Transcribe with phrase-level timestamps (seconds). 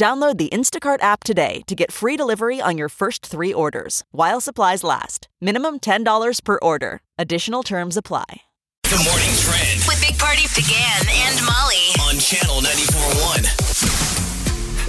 [0.00, 4.40] Download the Instacart app today to get free delivery on your first three orders while
[4.40, 5.28] supplies last.
[5.42, 7.02] Minimum $10 per order.
[7.18, 8.24] Additional terms apply.
[8.84, 11.92] The morning trend With Big Party DeGan and Molly.
[12.08, 13.99] on channel 94.1.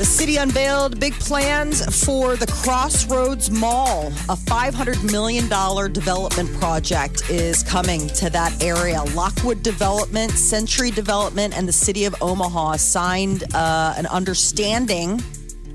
[0.01, 4.07] The city unveiled big plans for the Crossroads Mall.
[4.29, 5.47] A $500 million
[5.93, 9.03] development project is coming to that area.
[9.13, 15.19] Lockwood Development, Century Development, and the city of Omaha signed uh, an understanding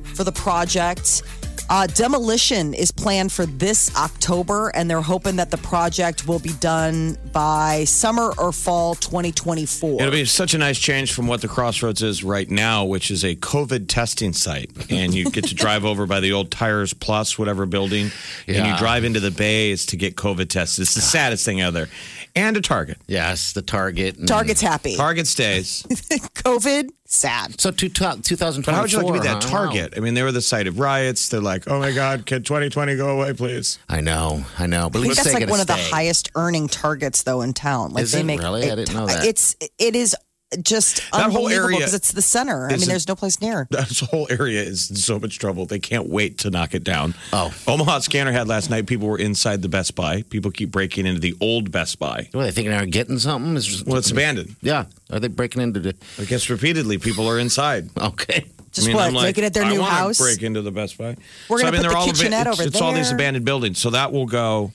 [0.03, 1.23] for the project.
[1.69, 6.53] Uh, demolition is planned for this October, and they're hoping that the project will be
[6.55, 10.01] done by summer or fall 2024.
[10.01, 13.25] It'll be such a nice change from what the Crossroads is right now, which is
[13.25, 14.71] a COVID testing site.
[14.91, 18.11] And you get to drive over by the old Tires Plus, whatever building,
[18.47, 20.83] and you drive into the bays to get COVID tested.
[20.83, 21.89] It's the saddest thing ever.
[22.37, 22.99] And a Target.
[23.07, 24.19] Yes, the Target.
[24.19, 24.95] and- Target's happy.
[24.95, 25.83] Target stays.
[25.91, 27.59] COVID, sad.
[27.59, 28.63] So two, 2024.
[28.63, 29.51] But how would you like to be that huh?
[29.51, 29.95] Target?
[29.97, 31.31] I mean, they were the site of riots.
[31.31, 33.79] They're like, oh my God, can 2020 go away, please?
[33.89, 34.91] I know, I know.
[34.91, 37.93] But I think that's like gonna one of the highest earning targets though in town.
[37.93, 38.71] Like Is they it make really?
[38.71, 39.25] I didn't know that.
[39.25, 40.15] It's it is
[40.63, 42.67] just That whole area because it's the center.
[42.69, 43.67] I mean, there's no place near.
[43.87, 45.67] This whole area is in so much trouble.
[45.67, 47.15] They can't wait to knock it down.
[47.33, 47.55] Oh.
[47.69, 48.87] Omaha Scanner had last night.
[48.87, 50.23] People were inside the Best Buy.
[50.23, 52.29] People keep breaking into the old Best Buy.
[52.33, 53.57] What, are they thinking they're getting something?
[53.57, 54.57] Is Well, it's abandoned.
[54.61, 54.87] Yeah.
[55.11, 55.95] Are they breaking into the?
[56.19, 57.91] I guess repeatedly people are inside.
[58.07, 58.47] Okay.
[58.73, 60.19] Just what, make it at their I new wanna house?
[60.19, 61.17] Break into the Best Buy.
[61.49, 63.79] We're gonna put they're the all kitchenette it's, over it's all these abandoned buildings.
[63.79, 64.73] So that will go.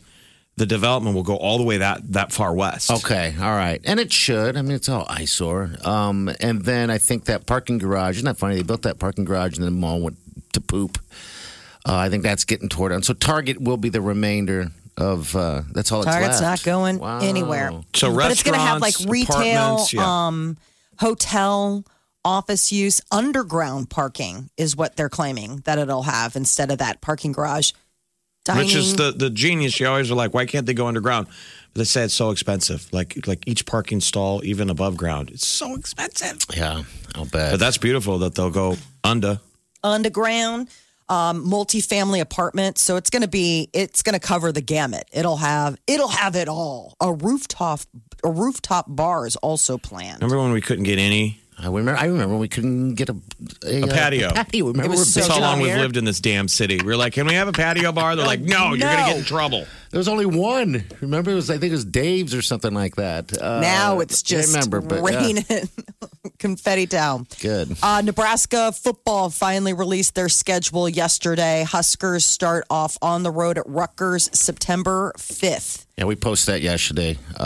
[0.58, 2.92] The development will go all the way that that far west.
[2.92, 3.34] Okay.
[3.40, 3.82] All right.
[3.84, 4.58] And it should.
[4.58, 5.72] I mean, it's all eyesore.
[5.84, 8.18] Um, and then I think that parking garage.
[8.18, 8.56] Isn't that funny?
[8.56, 10.18] They built that parking garage and then the mall went
[10.54, 11.00] to poop.
[11.88, 13.02] Uh, I think that's getting tore down.
[13.02, 14.68] So Target will be the remainder
[14.98, 15.36] of.
[15.36, 16.04] Uh, that's all.
[16.04, 16.66] Target's it's left.
[16.66, 17.20] not going Wow.
[17.22, 17.72] anywhere.
[17.96, 19.34] So but it's going to have like restaurants, retail,
[19.64, 20.28] apartments, yeah.
[20.28, 20.58] um,
[21.00, 21.84] hotel,
[22.24, 27.32] office use, underground parking is what they're claiming that it'll have instead of that parking
[27.32, 27.72] garage.
[28.44, 28.64] Dining.
[28.66, 29.80] Which is the the genius.
[29.80, 31.28] You always are like, why can't they go underground?
[31.74, 32.88] But they say it's so expensive.
[32.92, 36.46] Like like each parking stall, even above ground, it's so expensive.
[36.56, 36.84] Yeah.
[37.16, 37.52] I'll bet.
[37.52, 39.40] But that's beautiful that they'll go under.
[39.84, 40.70] underground
[41.10, 45.38] um, multifamily apartment so it's going to be it's going to cover the gamut it'll
[45.38, 47.82] have it'll have it all a rooftop
[48.24, 51.42] a rooftop bar is also planned Remember when we couldn't get any?
[51.60, 51.96] I remember.
[51.96, 53.16] I remember when we couldn't get a,
[53.66, 54.30] a, A patio.
[54.30, 54.68] uh, patio.
[54.68, 56.80] Remember, It was we're so how long we've lived in this damn city.
[56.84, 58.16] We are like, can we have a patio bar?
[58.16, 59.66] They're like, no, you're gonna get in trouble.
[59.92, 60.84] There was only one.
[61.02, 63.40] Remember, it was I think it was Dave's or something like that.
[63.40, 65.20] Uh, now it's just remember, but, yeah.
[65.20, 65.46] raining
[66.40, 67.76] confetti down Good.
[67.84, 73.68] uh, nebraska football finally released their schedule yesterday huskers start off on the road at
[73.68, 77.44] rutgers september 5th Yeah, we posted that yesterday uh,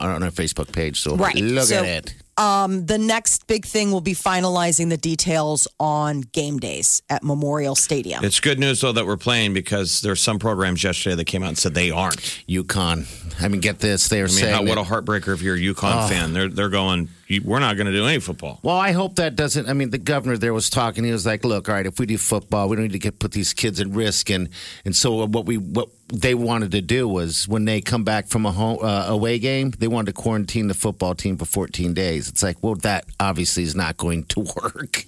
[0.00, 1.00] on, on our Facebook page.
[1.00, 1.34] So Right.
[1.36, 2.14] look So- at it.
[2.38, 7.74] Um, the next big thing will be finalizing the details on game days at memorial
[7.74, 11.42] stadium It's good news though that we're playing because there's some programs yesterday that came
[11.42, 12.16] out and said they aren't.
[12.48, 13.06] UConn.
[13.42, 14.08] I mean, get this.
[14.08, 16.32] They are I mean, saying how, what a heartbreaker if you're a UConn fan.
[16.32, 17.08] They're they're going.
[17.32, 18.60] "You- We're not going to do any football.
[18.62, 19.68] Well, I hope that doesn't.
[19.68, 21.04] I mean, the governor there was talking.
[21.04, 23.18] He was like, "Look, all right, if we do football, we don't need to get
[23.18, 24.48] put these kids at risk." And
[24.84, 28.44] and so what we what they wanted to do was when they come back from
[28.46, 32.28] a home uh, away game, they wanted to quarantine the football team for 14 days.
[32.28, 35.04] It's like, well, that obviously is not going to work.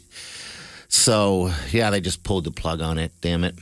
[0.88, 3.12] So yeah, they just pulled the plug on it.
[3.20, 3.54] Damn it!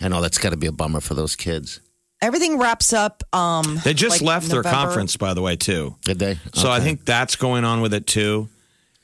[0.00, 1.80] I know that's got to be a bummer for those kids.
[2.24, 3.22] Everything wraps up.
[3.34, 5.94] Um, They just like left their conference, by the way, too.
[6.04, 6.38] Did they?
[6.54, 8.48] So I think that's going on with it too.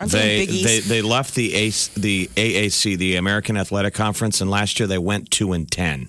[0.01, 0.65] Aren't they They in Big East?
[0.65, 4.97] they they left the ACE, the AAC, the American Athletic Conference, and last year they
[4.99, 6.09] went two and ten.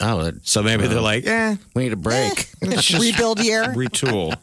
[0.00, 2.48] Oh, it- So maybe they're like, eh, we need a break.
[2.62, 3.64] let's rebuild year.
[3.74, 4.36] retool.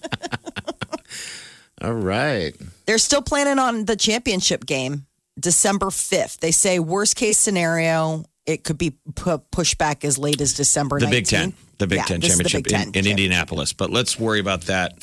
[1.82, 2.54] all right.
[2.86, 5.06] They're still planning on the championship game
[5.40, 6.40] December 5th.
[6.40, 11.00] They say worst case scenario, it could be pu- pushed back as late as December
[11.00, 11.12] the 19th.
[11.12, 13.12] Big Ten, the Big Yeah, Ten this is the championship Big Ten in, in championship.
[13.12, 13.74] Indianapolis.
[13.74, 14.94] But let's worry about that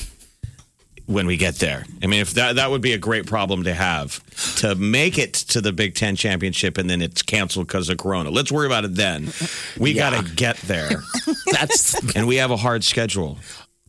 [1.05, 1.85] when we get there.
[2.03, 4.21] I mean, if that that would be a great problem to have
[4.57, 8.29] to make it to the Big Ten championship and then it's canceled because of Corona.
[8.29, 9.29] Let's worry about it then.
[9.79, 10.89] We got to get there,
[11.51, 13.37] That's and we have a hard schedule.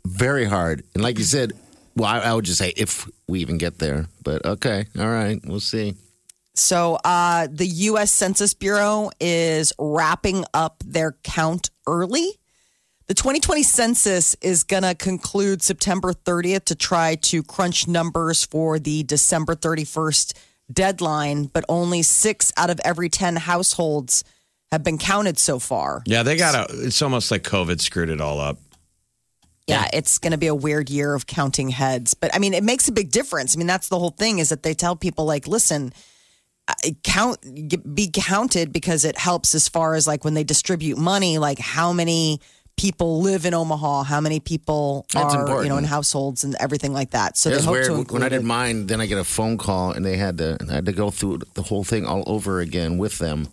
[0.07, 0.83] very hard.
[0.95, 1.53] And like you said,
[1.97, 4.07] well, I, I would just say if we even get there.
[4.23, 5.95] But okay, all right, we'll see.
[6.55, 8.13] So, uh, the U.S.
[8.13, 12.39] Census Bureau is wrapping up their count early.
[13.07, 18.79] The 2020 census is going to conclude September 30th to try to crunch numbers for
[18.79, 20.35] the December 31st
[20.73, 24.23] deadline, but only six out of every 10 households
[24.71, 26.03] have been counted so far.
[26.07, 28.59] Yeah, they got to It's almost like COVID screwed it all up.
[29.67, 32.15] Yeah, it's going to be a weird year of counting heads.
[32.15, 33.57] But I mean, it makes a big difference.
[33.57, 35.93] I mean, that's the whole thing is that they tell people, like, listen,
[37.05, 37.39] count,
[37.95, 41.93] be counted because it helps as far as like when they distribute money, like how
[41.93, 42.41] many
[42.77, 46.93] people live in Omaha, how many people That's are, you know, in households and everything
[46.95, 47.37] like that.
[47.37, 48.45] So It they hope weird to when I did it.
[48.45, 48.87] mine.
[48.87, 51.41] Then I get a phone call, and they had to I had to go through
[51.55, 53.49] the whole thing all over again with them.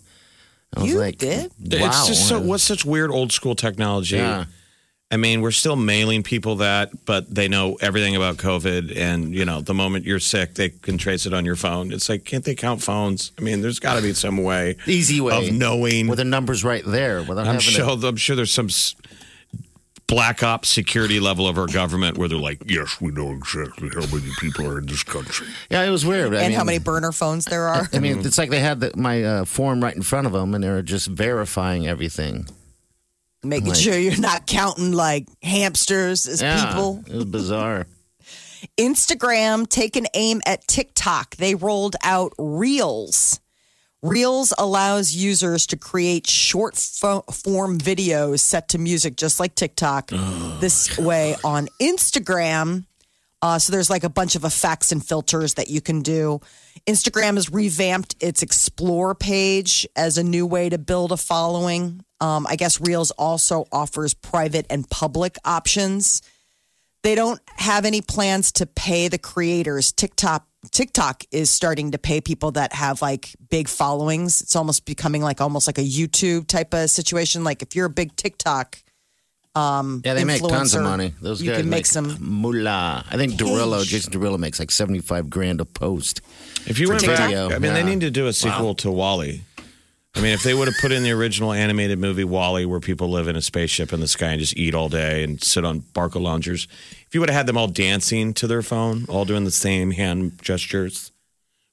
[0.74, 1.52] I was You like, did?
[1.60, 1.88] Wow.
[1.88, 4.16] It's just so what's such weird old school technology.
[4.16, 4.44] Yeah.
[5.10, 8.94] I mean, we're still mailing people that, but they know everything about COVID.
[8.94, 11.92] And, you know, the moment you're sick, they can trace it on your phone.
[11.92, 13.32] It's like, can't they count phones?
[13.38, 16.08] I mean, there's got to be some way easy way of knowing.
[16.08, 18.06] with the numbers right there without I'm having sure, to.
[18.06, 18.94] I'm sure there's some s-
[20.06, 24.04] black ops security level of our government where they're like, Yes, we know exactly how
[24.14, 25.46] many people are in this country.
[25.70, 26.34] Yeah, it was weird.
[26.34, 27.88] I and how many burner phones there are.
[27.94, 30.54] I mean, it's like they had the, my uh, form right in front of them,
[30.54, 32.46] and they were just verifying everything.
[33.44, 37.04] Making Like- sure you're not counting like hamsters as Yeah, people.
[37.06, 37.86] it was bizarre.
[38.78, 41.36] Instagram taking aim at TikTok.
[41.36, 43.40] They rolled out Reels.
[44.02, 50.10] Reels allows users to create short fo- form videos set to music, just like TikTok.
[50.60, 52.84] This way on Instagram.
[53.40, 56.40] Uh, so there's like a bunch of effects and filters that you can do.
[56.86, 62.04] Instagram has revamped its Explore page as a new way to build a following.
[62.20, 66.22] Um, I guess Reels also offers private and public options
[67.02, 69.92] they don't have any plans to pay the creators.
[69.92, 74.40] TikTok TikTok is starting to pay people that have like big followings.
[74.40, 77.44] It's almost becoming like almost like a YouTube type of situation.
[77.44, 78.78] Like if you're a big TikTok,
[79.54, 81.14] um, Yeah, they make tons of money.
[81.20, 82.16] Those you guys can make, some.
[82.20, 83.04] moolah.
[83.10, 83.88] I think Derulo, Cash.
[83.88, 86.20] Jason Derulo makes like seventy-five grand a post.
[86.66, 87.30] if you went TikTok?
[87.30, 89.42] back, I mean, they need to do a sequel to WALL-E.
[90.14, 93.08] I mean, if they would have put in the original animated movie WALL-E, where people
[93.10, 95.80] live in a spaceship in the sky and just eat all day and sit on
[95.92, 96.66] Barca loungers,
[97.06, 99.90] if you would have had them all dancing to their phone, all doing the same
[99.92, 101.12] hand gestures,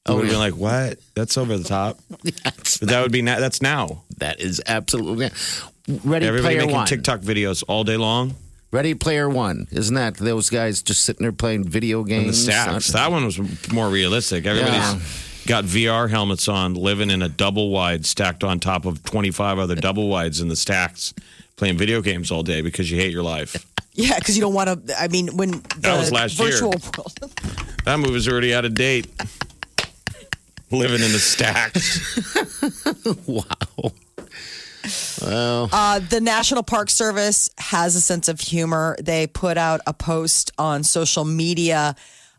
[0.05, 0.33] I Oh, would have yeah.
[0.33, 0.99] been like, "What?
[1.15, 1.97] That's over the top."
[2.43, 4.03] That's, But that would be na- that's now.
[4.17, 5.31] that is absolutely
[5.87, 6.87] Ready Everybody Player making One.
[6.87, 8.35] TikTok videos all day long.
[8.71, 9.67] Ready Player One.
[9.71, 12.45] Isn't that those guys just sitting there playing video And games?
[12.45, 12.87] the stacks.
[12.89, 13.39] That one was
[13.71, 14.45] more realistic.
[14.45, 14.99] Everybody's Yeah.
[15.45, 19.75] got VR helmets on, living in a double wide stacked on top of 25 other
[19.75, 21.13] double wides in the stacks,
[21.55, 23.55] playing video games all day because you hate your life.
[23.97, 25.01] Yeah, because you don't want to.
[25.01, 26.51] I mean, when the That was last year.
[26.51, 27.13] virtual world.
[27.85, 29.07] That movie's already out of date.
[30.69, 32.01] living in the stacks.
[33.25, 33.93] wow.
[35.21, 38.95] Well, Uh, the National Park Service has a sense of humor.
[39.01, 41.95] They put out a post on social media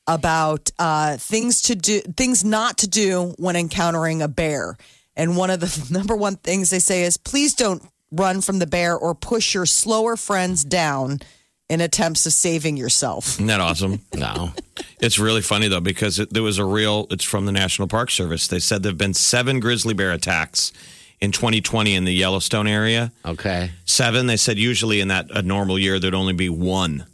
[0.06, 4.76] about uh, things to do, things not to do when encountering a bear.
[5.16, 7.82] And one of the number one things they say is, please don't
[8.12, 11.20] run from the bear or push your slower friends down
[11.68, 13.26] in attempts of saving yourself.
[13.34, 14.00] Isn't that awesome?
[14.14, 14.52] no.
[15.00, 17.08] It's really funny though because it, there was a real.
[17.10, 18.46] It's from the National Park Service.
[18.46, 20.72] They said there have been seven grizzly bear attacks
[21.20, 23.12] in 2020 in the Yellowstone area.
[23.24, 23.70] Okay.
[23.84, 24.26] Seven.
[24.26, 27.06] They said usually in that a normal year there'd only be one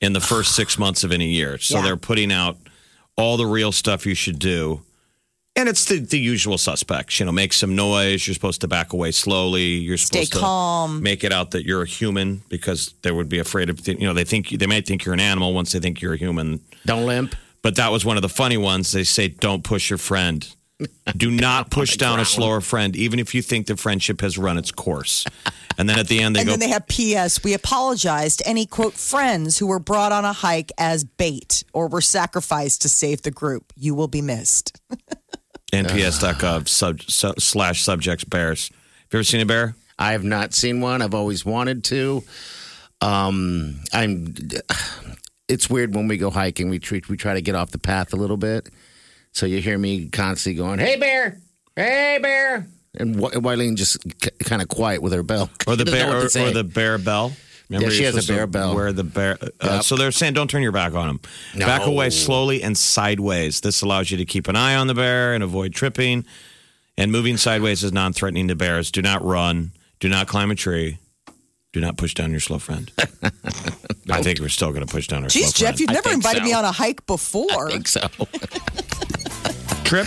[0.00, 1.58] in the first six months of any year.
[1.58, 1.82] So Yeah.
[1.84, 2.56] they're putting out
[3.16, 4.82] all the real stuff you should do.
[5.56, 8.26] And it's the, the usual suspects, you know, make some noise.
[8.26, 9.62] You're supposed to back away slowly.
[9.76, 11.00] You're Stay supposed to calm.
[11.00, 14.12] make it out that you're a human because they would be afraid of, you know,
[14.14, 16.60] they think they might think you're an animal once they think you're a human.
[16.86, 17.36] Don't limp.
[17.62, 18.90] But that was one of the funny ones.
[18.90, 20.44] They say, don't push your friend.
[21.16, 24.58] Do not push down a slower friend, even if you think the friendship has run
[24.58, 25.24] its course.
[25.78, 27.42] And then at the end, they and go, then they have P.S.
[27.42, 31.88] We apologize to any quote friends who were brought on a hike as bait or
[31.88, 33.72] were sacrificed to save the group.
[33.76, 34.80] You will be missed.
[35.72, 38.68] nps.gov sub, sub, slash subjects bears.
[38.68, 38.78] Have
[39.12, 39.74] you ever seen a bear?
[39.98, 41.02] I have not seen one.
[41.02, 42.22] I've always wanted to.
[43.00, 44.34] Um, I'm.
[45.48, 46.70] It's weird when we go hiking.
[46.70, 48.70] We treat, we try to get off the path a little bit,
[49.34, 51.38] so you hear me constantly going, "Hey bear,
[51.76, 55.50] hey bear," and Wy- Wileen just k- kind of quiet with her bell.
[55.66, 57.32] Or the She doesn't know bear, what or, or the bear bell?
[57.70, 58.74] Yeah, she has a bear bell.
[58.74, 59.38] Wear the bear.
[59.40, 59.82] Uh, Yep.
[59.84, 61.20] So they're saying don't turn your back on them.
[61.58, 63.60] Back away slowly and sideways.
[63.62, 66.24] This allows you to keep an eye on the bear and avoid tripping.
[66.98, 68.92] And moving sideways is non-threatening to bears.
[68.92, 69.72] Do not run.
[69.98, 70.98] Do not climb a tree.
[71.72, 72.92] Do not push down your slow friend.
[74.10, 75.80] I think we're still going to push down our slow Jeff, friend.
[75.80, 76.44] you've never invited so.
[76.44, 77.66] me on a hike before.
[77.68, 78.06] I think so.
[79.84, 80.06] Trip.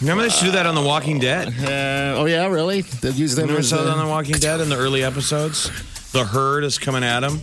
[0.00, 1.48] Remember they used to do that on The Walking Dead?
[1.48, 2.82] Uh, oh yeah, really?
[2.82, 5.70] They use them Remember as, saw that on The Walking Dead in the early episodes?
[6.12, 7.40] The herd is coming at them.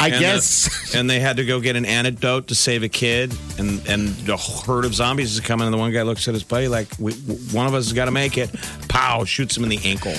[0.00, 0.90] I And guess.
[0.92, 4.08] the- and they had to go get an antidote to save a kid, and and
[4.26, 6.88] the herd of zombies is coming, and the one guy looks at his buddy like,
[6.98, 7.12] we,
[7.52, 8.50] one of us has got to make it.
[8.88, 9.24] Pow!
[9.24, 10.14] Shoots him in the ankle,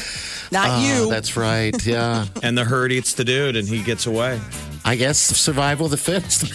[0.51, 1.09] Not Oh, you.
[1.09, 1.75] that's right.
[1.85, 2.25] Yeah.
[2.43, 4.39] and the herd eats the dude, and he gets away.
[4.85, 6.45] I guess survival of the fittest.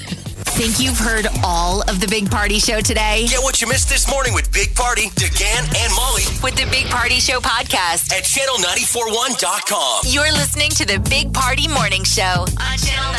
[0.61, 3.25] Think you've heard all of the Big Party Show today?
[3.31, 6.85] Get what you missed this morning with Big Party, DeGan, and Molly With the Big
[6.91, 8.13] Party Show podcast.
[8.13, 10.03] at channel941.com.
[10.05, 13.11] You're listening to the Big Party Morning Show on Channel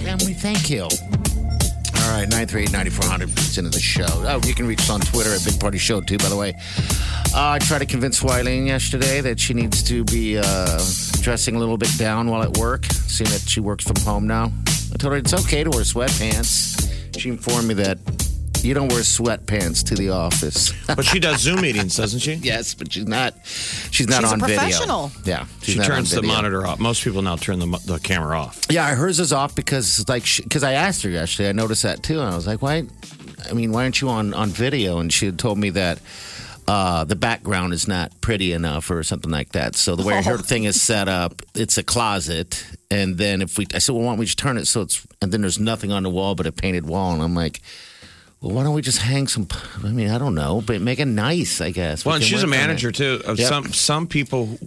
[0.00, 0.08] 941.
[0.08, 0.84] And we thank you.
[0.84, 4.06] All right, 938-9400 beats into the show.
[4.08, 6.54] Oh, you can reach us on Twitter at Big Party Show, too, by the way.
[7.34, 10.82] Uh, I tried to convince Wileen yesterday that she needs to be uh,
[11.20, 14.50] dressing a little bit down while at work, seeing that she works from home now.
[14.96, 17.20] I told her it's okay to wear sweatpants.
[17.20, 17.98] She informed me that
[18.62, 20.72] you don't wear sweatpants to the office.
[20.86, 22.32] But she does Zoom meetings, doesn't she?
[22.42, 23.34] yes, but she's not.
[23.44, 25.08] She's not She's a on professional.
[25.08, 25.40] video.
[25.40, 26.80] Yeah, she's She not on turns the monitor off.
[26.80, 28.62] Most people now turn the, the camera off.
[28.70, 31.50] Yeah, hers is off because like because I asked her yesterday.
[31.50, 32.84] I noticed that too, and I was like, why?
[33.50, 34.98] I mean, why aren't you on on video?
[34.98, 35.98] And she had told me that.
[36.68, 39.76] Uh, the background is not pretty enough, or something like that.
[39.76, 43.66] So the way her thing is set up, it's a closet, and then if we,
[43.72, 45.92] I said, well, why don't we just turn it so it's, and then there's nothing
[45.92, 47.60] on the wall but a painted wall, and I'm like,
[48.40, 49.46] well, why don't we just hang some?
[49.84, 52.04] I mean, I don't know, but make it nice, I guess.
[52.04, 52.66] We Well, and she's a work on it.
[52.66, 53.20] manager too.
[53.24, 53.48] Of Yep.
[53.48, 54.58] Some some people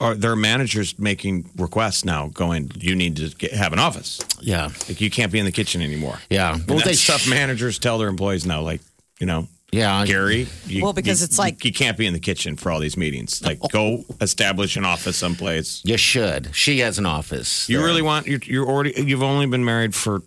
[0.00, 4.20] are their managers making requests now, going, "You need to get, have an office.
[4.40, 6.56] Yeah, Like you can't be in the kitchen anymore." yeah.
[6.66, 8.80] Well, they stuff managers tell their employees now, like
[9.18, 10.48] you know, Yeah, Gary.
[10.66, 12.96] You, Well, because you- it's like- you can't be in the kitchen for all these
[12.96, 13.40] meetings.
[13.42, 15.80] Like, go establish an office someplace.
[15.84, 16.50] You should.
[16.54, 17.68] She has an office.
[17.68, 17.86] You there.
[17.86, 20.22] really want you're, you're already you've only been married for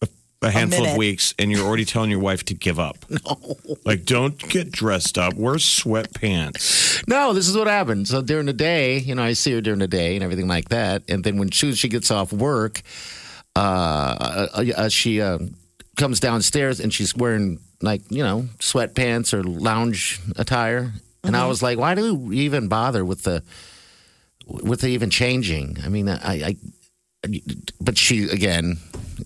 [0.00, 0.08] a,
[0.42, 3.04] a handful of weeks, and you're already telling your wife to give up.
[3.10, 5.34] No, like don't get dressed up.
[5.34, 7.06] Wear sweatpants.
[7.08, 8.10] No, this is what happens.
[8.10, 10.68] So during the day, you know, I see her during the day and everything like
[10.70, 11.02] that.
[11.08, 12.82] And then when soon as she gets off work,
[13.54, 13.58] uh,
[14.54, 15.38] uh, uh, she uh,
[15.96, 20.92] comes downstairs and she's wearing like you know sweatpants or lounge attire.
[21.24, 21.48] And I mm-hmm.
[21.48, 23.42] was like, why do we even bother with the
[24.46, 25.78] with the even changing?
[25.84, 26.56] I mean, I, I
[27.80, 28.76] but she again,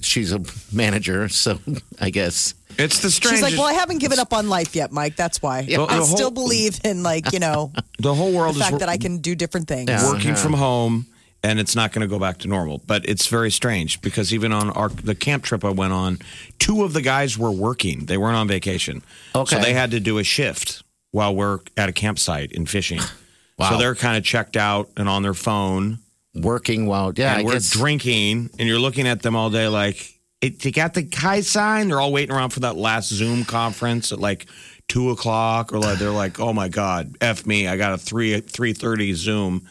[0.01, 0.41] she's a
[0.73, 1.59] manager, so
[2.01, 2.55] I guess.
[2.79, 3.11] It's the strength.
[3.11, 3.43] She's strangest.
[3.43, 5.17] like, well, I haven't given up on life yet, Mike.
[5.17, 5.63] That's why.
[5.63, 8.63] The- I the still whole- believe in like, you know, the whole world the is
[8.63, 9.91] fact wor- that I can do different things.
[9.91, 10.11] Yeah.
[10.11, 11.07] working from home
[11.43, 14.53] and it's not going to go back to normal but it's very strange because even
[14.53, 16.19] on our the camp trip i went on
[16.59, 19.03] two of the guys were working they weren't on vacation
[19.35, 19.57] Okay.
[19.57, 20.83] so they had to do a shift
[21.13, 23.01] while we're at a campsite and fishing
[23.59, 23.71] Wow.
[23.71, 25.99] so they're kind of checked out and on their phone
[26.35, 27.71] Working while, yeah, and I we're guess.
[27.71, 31.89] drinking and you're looking at them all day like it, they got the high sign
[31.89, 34.47] they're all waiting around for that last zoom conference at like
[34.91, 38.41] two o'clock or like they're like oh my god f me i got a 3
[38.43, 39.69] 3.30 zoom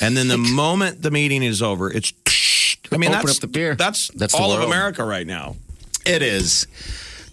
[0.00, 2.14] and then the moment the meeting is over it's
[2.90, 3.74] i mean Open that's up the beer.
[3.74, 5.56] that's, That's all of america right now
[6.06, 6.66] It is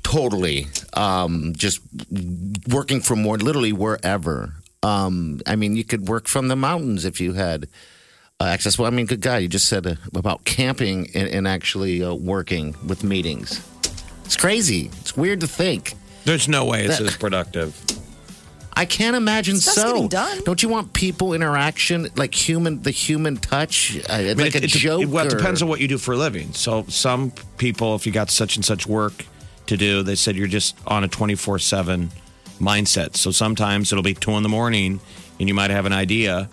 [0.03, 1.81] totally um, just
[2.67, 4.53] working from more, literally wherever.
[4.81, 7.67] Um, I mean, you could work from the mountains if you had
[8.39, 8.79] uh, access.
[8.79, 12.13] Well, I mean, good guy, you just said uh, about camping and, and actually uh,
[12.13, 13.62] working with meetings.
[14.25, 14.89] It's crazy.
[15.01, 15.93] It's weird to think.
[16.29, 17.75] There's no way it's as productive
[18.79, 19.91] I can't imagine Stuff's so.
[19.91, 20.41] getting done.
[20.45, 24.62] Don't you want people interaction, like human, the human touch, uh, I mean, like it,
[24.62, 25.03] a it, joke?
[25.09, 26.53] well, it or- depends on what you do for a living.
[26.53, 29.25] So some people, if you got such and such work
[29.65, 32.09] to do, they said you're just on a 24 seven
[32.57, 33.17] mindset.
[33.17, 35.01] So sometimes it'll be two in the morning,
[35.41, 36.50] and you might have an idea.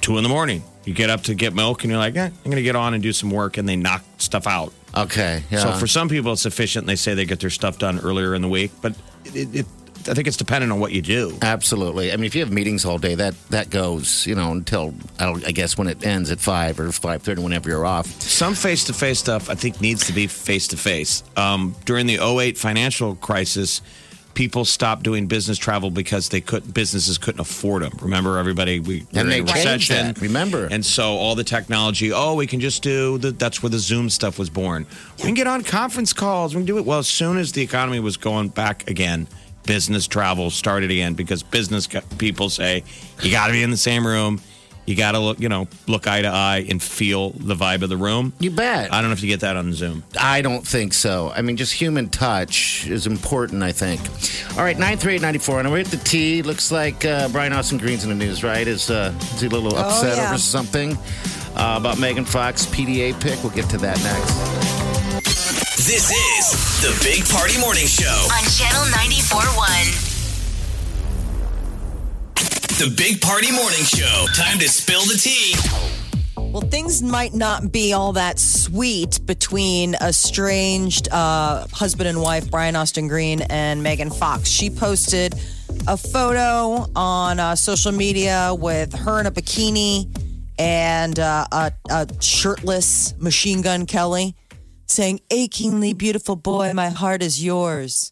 [0.00, 2.44] Two in the morning, you get up to get milk, and you're like, eh, I'm
[2.44, 4.72] going to get on and do some work, and they knock stuff out.
[4.94, 5.60] Okay, yeah.
[5.60, 6.86] So for some people, it's efficient.
[6.86, 8.94] They say they get their stuff done earlier in the week, but
[9.24, 9.66] it, it,
[10.08, 11.36] I think it's dependent on what you do.
[11.42, 12.12] Absolutely.
[12.12, 15.26] I mean, if you have meetings all day, that that goes, you know, until I,
[15.26, 18.06] don't, I guess when it ends at five or five thirty, whenever you're off.
[18.20, 21.22] Some face to face stuff I think needs to be face to face.
[21.84, 23.80] During the 08 financial crisis,
[24.34, 27.92] people stopped doing business travel because they couldn't businesses couldn't afford them.
[28.00, 30.14] Remember everybody we And were they in a recession.
[30.20, 30.68] remember.
[30.70, 34.08] And so all the technology, oh, we can just do the, that's where the Zoom
[34.10, 34.86] stuff was born.
[35.18, 36.84] We can get on conference calls, we can do it.
[36.84, 39.26] Well, as soon as the economy was going back again,
[39.64, 42.82] business travel started again because business people say
[43.22, 44.40] you got to be in the same room.
[44.84, 47.88] You got to look, you know, look eye to eye and feel the vibe of
[47.88, 48.32] the room.
[48.40, 48.92] You bet.
[48.92, 50.02] I don't know if you get that on Zoom.
[50.18, 51.32] I don't think so.
[51.34, 54.00] I mean, just human touch is important, I think.
[54.58, 55.60] All right, 93894.
[55.60, 56.42] And we're at the T.
[56.42, 58.66] Looks like uh, Brian Austin Green's in the news, right?
[58.66, 60.28] Is, uh, is he a little upset yeah.
[60.28, 60.96] over something
[61.54, 63.40] uh, about Megan Fox PDA pick?
[63.44, 64.72] We'll get to that next.
[65.86, 68.06] This is the Big Party Morning Show.
[68.06, 70.01] On Channel 94.1.
[72.78, 74.26] The Big Party Morning Show.
[74.34, 75.54] Time to spill the tea.
[76.36, 82.50] Well, things might not be all that sweet between a estranged uh, husband and wife
[82.50, 84.48] Brian Austin Green and Megan Fox.
[84.48, 85.34] She posted
[85.86, 90.08] a photo on uh, social media with her in a bikini
[90.58, 94.34] and uh, a, a shirtless Machine Gun Kelly
[94.86, 98.11] saying, Achingly beautiful boy, my heart is yours.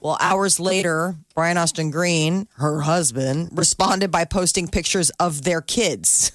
[0.00, 6.32] Well, hours later, Brian Austin Green, her husband, responded by posting pictures of their kids.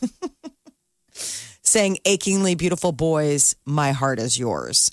[1.64, 4.92] saying, achingly beautiful boys, my heart is yours.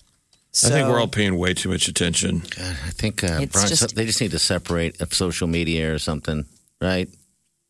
[0.53, 2.41] So, I think we're all paying way too much attention.
[2.41, 5.99] God, I think uh, Brian, just- they just need to separate of social media or
[5.99, 6.45] something,
[6.81, 7.09] right?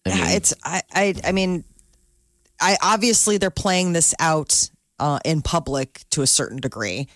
[0.06, 1.64] I Yeah, mean, it's I, I I mean,
[2.60, 4.68] I obviously they're playing this out
[4.98, 7.06] uh, in public to a certain degree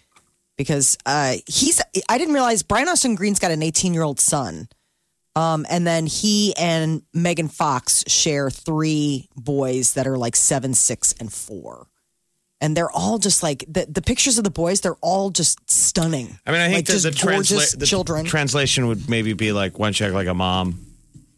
[0.56, 1.80] because uh, he's.
[2.08, 4.68] I didn't realize Brian Austin Green's got an 18 year old son,
[5.34, 11.14] um, and then he and Megan Fox share three boys that are like seven, six,
[11.20, 11.88] and four.
[12.58, 14.80] And they're all just like the, the pictures of the boys.
[14.80, 16.38] They're all just stunning.
[16.46, 18.24] I mean, I like think that just the, gorgeous transla- the children.
[18.24, 20.80] translation would maybe be like one check like a mom.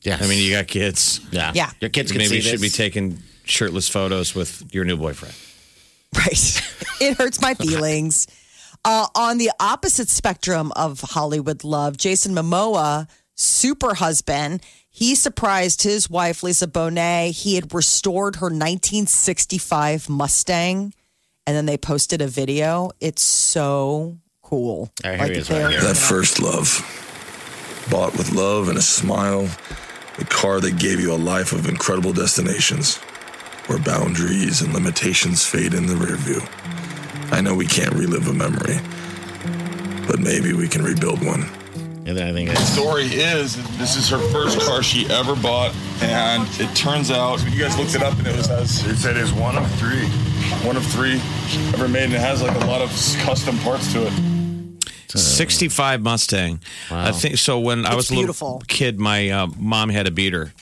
[0.02, 1.20] Yeah, I mean, you got kids.
[1.32, 1.72] yeah, Yeah.
[1.80, 5.34] Your kids can Maybe see you should be taking shirtless photos with your new boyfriend.
[6.16, 6.62] Right.
[7.00, 8.28] it hurts my feelings.
[8.84, 16.08] Uh, on the opposite spectrum of Hollywood love, Jason Momoa, super husband, he surprised his
[16.08, 17.32] wife, Lisa Bonet.
[17.32, 20.92] He had restored her 1965 Mustang,
[21.46, 22.90] and then they posted a video.
[23.00, 24.90] It's so cool.
[25.04, 25.42] I hear you.
[25.42, 26.82] they're- That first love,
[27.90, 29.48] bought with love and a smile,
[30.18, 32.96] the car that gave you a life of incredible destinations,
[33.66, 36.42] where boundaries and limitations fade in the rear view.
[37.30, 38.78] I know we can't relive a memory,
[40.06, 41.48] but maybe we can rebuild one.
[42.06, 45.74] And then I think it's story is this is her first car she ever bought,
[46.00, 49.16] and it turns out you guys looked it up and it was as it said
[49.18, 50.06] is one of three,
[50.66, 51.20] one of three
[51.74, 52.88] ever made, and it has like a lot of
[53.24, 54.12] custom parts to it.
[55.10, 56.60] 65 Mustang.
[56.90, 57.58] I think so.
[57.58, 58.62] When I It's was a little beautiful.
[58.68, 60.52] kid, my uh, mom had a beater,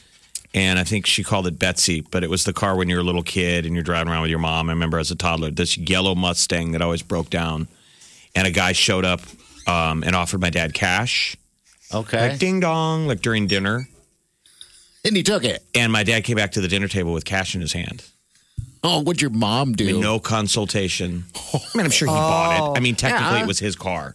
[0.56, 3.04] and I think she called it Betsy, but it was the car when you're a
[3.04, 4.68] little kid and you're driving around with your mom.
[4.68, 7.68] I remember as a toddler, this yellow Mustang that always broke down,
[8.34, 9.20] and a guy showed up
[9.68, 11.36] um, and offered my dad cash,
[11.92, 12.30] okay.
[12.30, 13.86] like ding dong, like during dinner.
[15.04, 15.62] and he took it.
[15.74, 18.02] And my dad came back to the dinner table with cash in his hand.
[18.82, 19.88] Oh, what'd your mom do?
[19.88, 21.24] I mean, no consultation.
[21.52, 22.78] I mean, I'm sure he bought it.
[22.78, 23.42] I mean, technically, Yeah.
[23.44, 24.14] it was his car.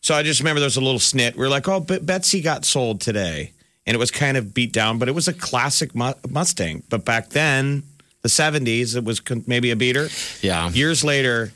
[0.00, 1.34] So I just remember there was a little snit.
[1.34, 3.52] We were like, oh, but Betsy got sold today.
[3.90, 6.84] And it was kind of beat down, but it was a classic Mu- Mustang.
[6.90, 7.82] But back then,
[8.22, 10.08] the 70s, it was con- maybe a beater.
[10.42, 10.70] Yeah.
[10.70, 11.50] Years later,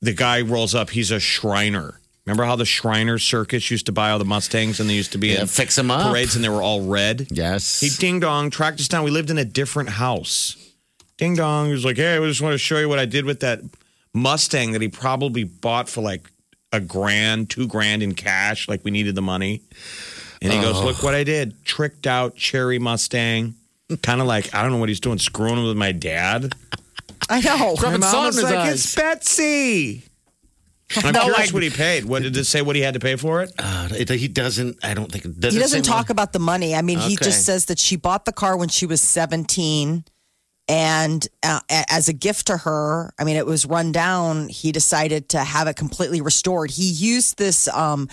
[0.00, 0.88] the guy rolls up.
[0.88, 2.00] He's a Shriner.
[2.24, 5.18] Remember how the Shriner Circus used to buy all the Mustangs and they used to
[5.18, 6.10] be Yeah, in fix 'em up.
[6.10, 7.26] parades and they were all red?
[7.30, 7.78] Yes.
[7.80, 9.04] He ding dong tracked us down.
[9.04, 10.56] We lived in a different house.
[11.18, 11.66] Ding dong.
[11.66, 13.60] He was like, "Hey, I just want to show you what I did with that
[14.14, 16.30] Mustang that he probably bought for like
[16.72, 18.66] a grand, two grand in cash.
[18.66, 19.60] Like we needed the money."
[20.42, 21.64] And he goes, "Look what I did!
[21.64, 23.54] Tricked out cherry Mustang.
[24.02, 26.52] Kind of like I don't know what he's doing, screwing with my dad."
[27.28, 27.74] I know.
[27.74, 28.74] Rubbing My mom salt was his like, eyes.
[28.84, 30.02] "It's Betsy."
[31.04, 32.04] I'm No, curious like- what he paid.
[32.04, 32.62] What did it say?
[32.62, 33.52] What he had to pay for it?
[33.58, 34.78] Uh, it- he doesn't.
[34.84, 35.24] I don't think.
[35.40, 36.74] Does he it doesn't say talk what- about the money.
[36.74, 37.24] I mean, he Okay.
[37.24, 40.04] just says that she bought the car when she was 17.
[40.68, 44.48] And uh, a- as a gift to her, I mean, it was run down.
[44.48, 46.70] He decided to have it completely restored.
[46.72, 48.08] He used this um,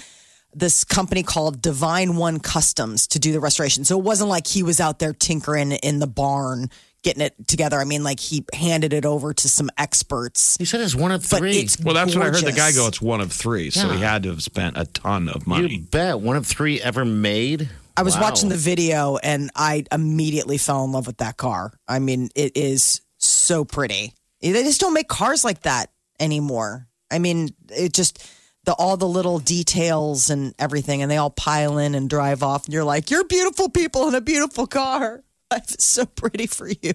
[0.55, 3.85] this company called Divine One Customs to do the restoration.
[3.85, 6.69] So it wasn't like he was out there tinkering in the barn
[7.01, 7.79] getting it together.
[7.79, 10.55] I mean, like he handed it over to some experts.
[10.57, 11.57] He said it's one of But three.
[11.59, 12.87] it's Well, that's what I heard the guy go.
[12.87, 15.67] It's one of three, so he had to have spent a ton of money.
[15.67, 16.19] you bet.
[16.21, 17.69] One of three ever made.
[17.97, 18.21] I was Wow.
[18.21, 21.73] watching the video and I immediately fell in love with that car.
[21.87, 24.13] I mean, it is so pretty.
[24.41, 25.89] They just don't make cars like that
[26.19, 26.87] anymore.
[27.11, 28.23] I mean, it just
[28.65, 32.65] the all the little details and everything, and they all pile in and drive off,
[32.65, 36.67] and you're like, "You're beautiful people in a beautiful car." Life is so pretty for
[36.69, 36.93] you.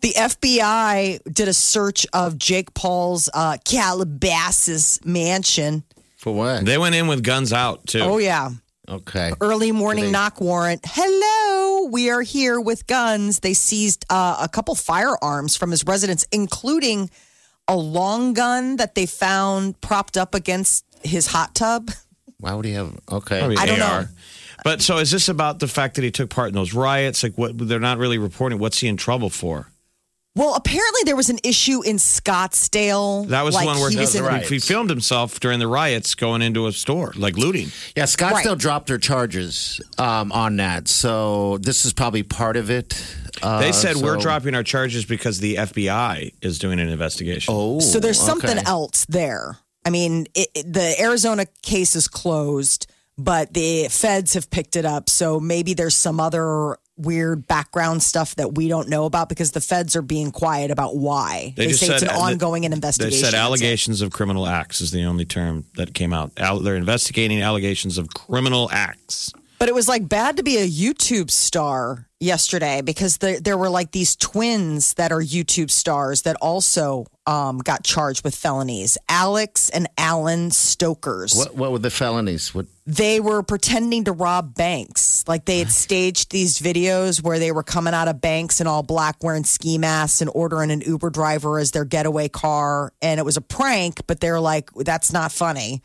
[0.00, 5.84] The FBI did a search of Jake Paul's uh, Calabasas mansion.
[6.16, 6.64] For what?
[6.64, 8.00] They went in with guns out too.
[8.00, 8.50] Oh yeah,
[8.88, 9.32] Okay.
[9.40, 10.80] early morning they- knock warrant.
[10.84, 13.40] Hello, we are here with guns.
[13.40, 17.10] They seized uh, a couple firearms from his residence, including
[17.68, 21.90] a long gun that they found propped up against his hot tub.
[22.38, 22.98] Why would he have?
[23.10, 23.38] Okay.
[23.38, 24.02] Probably I don't AR.
[24.02, 24.08] know.
[24.64, 27.22] But so is this about the fact that he took part in those riots?
[27.22, 28.58] Like what they're not really reporting.
[28.58, 29.68] What's he in trouble for?
[30.34, 33.28] Well, apparently there was an issue in Scottsdale.
[33.28, 34.24] That was like the one where he he, was in.
[34.24, 34.42] right.
[34.46, 37.68] he filmed himself during the riots going into a store, like looting.
[37.96, 38.58] Yeah, Scottsdale Right.
[38.58, 42.94] dropped their charges um, on that, so this is probably part of it.
[43.42, 47.52] Uh, They said we're dropping our charges because the FBI is doing an investigation.
[47.54, 48.66] Oh, So there's something okay.
[48.66, 49.58] else there.
[49.84, 52.86] I mean, it, it- the Arizona case is closed,
[53.18, 55.10] but the feds have picked it up.
[55.10, 59.60] So maybe there's some other weird background stuff that we don't know about because the
[59.60, 61.54] feds are being quiet about why.
[61.56, 63.18] They, just say it's an ongoing They investigation.
[63.18, 66.32] They said allegations of criminal acts is the only term that came out.
[66.36, 69.32] Al- they're investigating allegations of criminal acts.
[69.62, 73.70] But it was like bad to be a YouTube star yesterday because the, there were
[73.70, 78.98] like these twins that are YouTube stars that also um, got charged with felonies.
[79.08, 81.36] Alex and Alan Stokers.
[81.36, 82.52] What, what were the felonies?
[82.52, 82.66] What?
[82.86, 85.22] They were pretending to rob banks.
[85.28, 88.82] Like they had staged these videos where they were coming out of banks in all
[88.82, 92.92] black wearing ski masks and ordering an Uber driver as their getaway car.
[93.00, 95.82] And it was a prank, but they're like, that's not funny.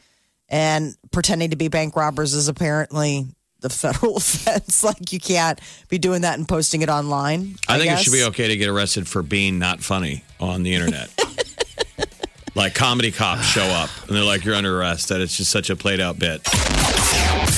[0.50, 3.28] And pretending to be bank robbers is apparently
[3.62, 4.84] the federal offense.
[4.84, 7.56] Like you can't be doing that and posting it online.
[7.68, 8.02] I, think guess.
[8.02, 11.10] it should be okay to get arrested for being not funny on the internet.
[12.56, 15.70] like comedy cops show up and they're like, "You're under arrest." That it's just such
[15.70, 16.44] a played out bit.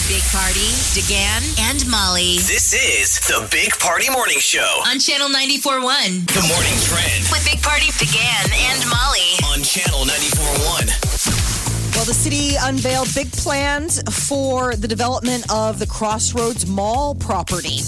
[0.09, 4.81] Big Party, DeGan, and Molly This is the Big Party Morning Show.
[4.87, 9.37] on Channel 94.1 The morning trend with Big Party, DeGan, and Molly.
[9.53, 11.38] on Channel 94.1.
[11.99, 17.79] Well, the city unveiled big plans for the development of the Crossroads Mall property.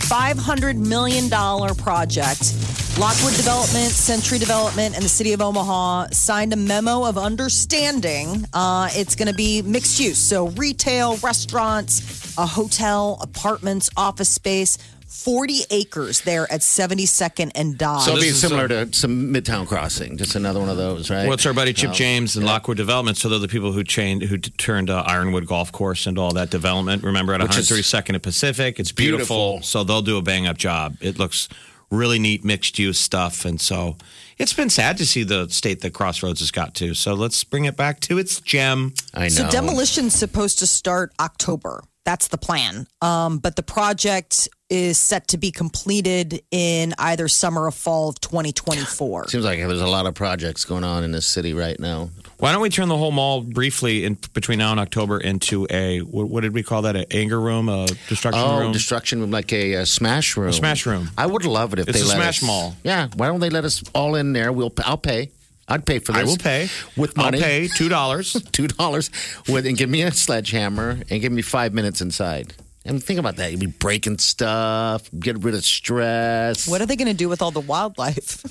[0.00, 2.54] $500 million project.
[2.98, 8.44] Lockwood Development, Century Development, and the City of Omaha signed a memo of understanding.
[8.52, 10.18] Uh, it's going to be mixed use.
[10.18, 14.76] So, retail, restaurants, a hotel, apartments, office space,
[15.10, 18.04] 40 acres there at 72nd and Dodge.
[18.04, 20.76] So it'll be this is similar a- to some Midtown Crossing, just another one of
[20.76, 21.26] those, right?
[21.26, 21.94] What's our buddy Chip No.
[21.94, 23.16] James and Lockwood Development?
[23.18, 26.50] So they're the people who chained, who turned uh, Ironwood Golf Course into all that
[26.50, 27.02] development.
[27.02, 29.54] Remember at Which 132nd and Pacific, it's beautiful.
[29.54, 29.62] beautiful.
[29.62, 30.96] So they'll do a bang up job.
[31.00, 31.48] It looks
[31.90, 33.96] really neat, mixed use stuff, and so
[34.38, 36.94] it's been sad to see the state that Crossroads has got to.
[36.94, 38.94] So let's bring it back to its gem.
[39.12, 39.28] I know.
[39.30, 41.82] So demolition's supposed to start October.
[42.04, 42.86] That's the plan.
[43.02, 48.20] Um, but the project is set to be completed in either summer or fall of
[48.20, 49.28] 2024.
[49.28, 52.08] Seems like there's a lot of projects going on in this city right now.
[52.38, 55.98] Why don't we turn the whole mall briefly in between now and October into a
[56.00, 56.96] what, what did we call that?
[56.96, 58.72] An anger room, a destruction Oh, room.
[58.72, 60.48] destruction room, like a, uh smash room.
[60.48, 61.10] A smash room.
[61.18, 62.76] I would love it if It's they a let smash us- mall.
[62.84, 64.52] Yeah, why don't they let us all in there?
[64.52, 65.30] We'll I'll pay.
[65.68, 66.22] I'd pay for this.
[66.22, 67.38] I will pay with money.
[67.38, 68.32] I'll pay two dollars.
[68.52, 69.10] two dollars
[69.48, 72.54] with and give me a sledgehammer and give me five minutes inside.
[72.84, 73.50] And think about that.
[73.50, 76.66] You'd be breaking stuff, get rid of stress.
[76.66, 78.42] What are they going to do with all the wildlife?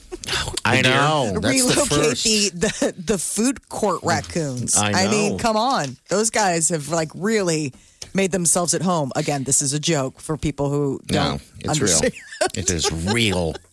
[0.66, 1.32] I know.
[1.40, 2.24] That's the Relocate first.
[2.24, 4.78] the, the, the food court raccoons.
[4.78, 5.98] I mean, come on.
[6.10, 7.74] Those guys have like really
[8.14, 9.12] made themselves at home.
[9.16, 12.14] Again, this is a joke for people who no, don't it's understand.
[12.14, 12.50] real.
[12.54, 13.56] it is real.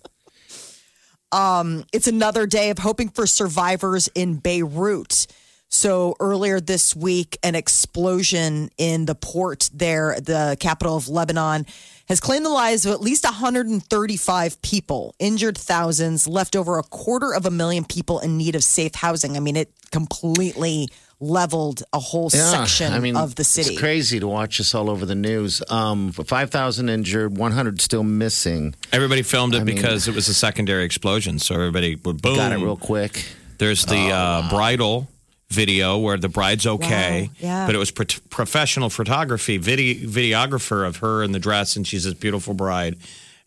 [1.33, 5.27] Um, It's another day of hoping for survivors in Beirut.
[5.69, 11.67] So earlier this week, an explosion in the port there, the capital of Lebanon,
[12.09, 17.35] has claimed the lives of at least 135 people, injured thousands, left over a quarter
[17.35, 19.37] of a million people in need of safe housing.
[19.37, 23.71] I mean, it completely leveled a whole section I mean, of the city.
[23.73, 25.63] It's crazy to watch this all over the news.
[25.69, 28.75] Um, 5,000 injured, 100 still missing.
[28.93, 31.39] Everybody filmed it I mean- because it was a secondary explosion.
[31.39, 32.37] So everybody would boom.
[32.37, 33.25] Got it real quick.
[33.59, 35.09] There's the uh, bridal
[35.49, 37.67] video where the bride's okay, Wow, yeah.
[37.67, 42.05] but it was pro- professional photography, video, videographer of her in the dress, and she's
[42.05, 42.97] this beautiful bride,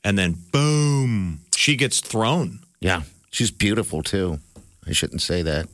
[0.03, 2.59] and then boom, she gets thrown.
[2.79, 4.39] Yeah, she's beautiful too.
[4.87, 5.67] I shouldn't say that.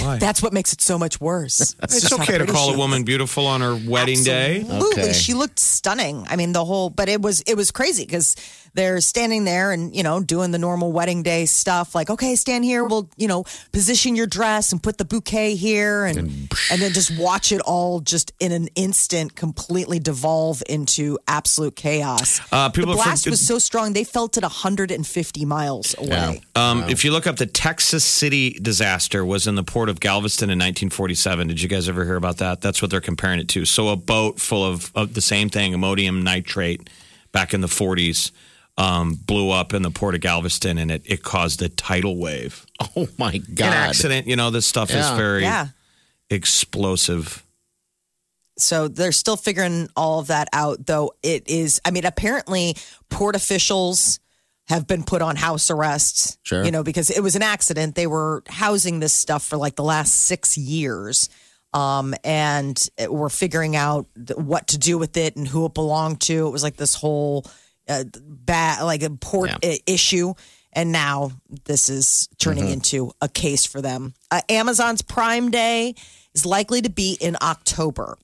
[0.00, 0.18] Why?
[0.18, 1.74] That's what makes it so much worse.
[1.82, 4.60] it's just how okay to call a woman beautiful on her wedding day.
[4.60, 5.12] Absolutely, Okay.
[5.14, 6.26] she looked stunning.
[6.28, 8.36] I mean, the whole, but it was it was crazy because
[8.78, 11.94] they're standing there and you know doing the normal wedding day stuff.
[11.94, 12.84] Like, okay, stand here.
[12.84, 16.18] We'll you know position your dress and put the bouquet here, and
[16.70, 22.40] and, then just watch it all just in an instant completely devolve into absolute chaos.
[22.52, 26.40] Uh, people the blast for- was so strong they felt it 150 miles away.
[26.54, 30.50] Um, If you look up the Texas City disaster was in the port of Galveston
[30.50, 31.48] in 1947.
[31.48, 32.60] Did you guys ever hear about that?
[32.60, 33.64] That's what they're comparing it to.
[33.64, 36.88] So a boat full of, of the same thing, ammonium nitrate,
[37.32, 38.30] back in the 40s,
[38.78, 42.64] um, blew up in the port of Galveston, and it, it caused a tidal wave.
[42.96, 43.66] Oh my god!
[43.66, 45.68] An accident, you know, this stuff is very Yeah.
[46.30, 47.44] explosive.
[48.56, 52.76] So they're still figuring all of that out, though it is, I mean, apparently
[53.08, 54.18] port officials
[54.66, 56.38] have been put on house arrest.
[56.42, 56.64] Sure.
[56.64, 57.94] You know, because it was an accident.
[57.94, 61.28] They were housing this stuff for like the last six years.
[61.72, 65.74] Um, and it- we're figuring out th- what to do with it and who it
[65.74, 66.46] belonged to.
[66.46, 67.44] It was like this whole
[67.88, 69.76] uh, bad, like a port Yeah.
[69.86, 70.34] issue.
[70.72, 71.32] And now
[71.64, 72.72] this is turning Mm-hmm.
[72.74, 74.14] into a case for them.
[74.30, 75.94] Uh, Amazon's Prime Day
[76.34, 78.18] is likely to be in October.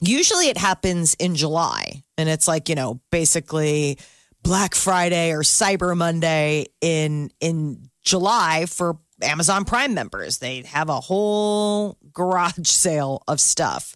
[0.00, 3.98] Usually it happens in July, and it's like, you know, basically
[4.42, 10.38] Black Friday or Cyber Monday in in July for Amazon Prime members.
[10.38, 13.94] They have a whole garage sale of stuff.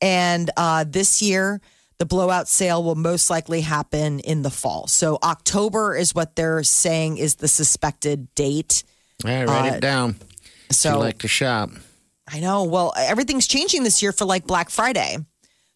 [0.00, 1.60] And uh, this year,
[1.98, 4.86] the blowout sale will most likely happen in the fall.
[4.88, 8.82] So October is what they're saying is the suspected date.
[9.24, 10.16] All right, write Uh, it down.
[10.70, 11.70] So you like to shop.
[12.26, 12.64] I know.
[12.64, 15.18] Well, everything's changing this year for like Black Friday.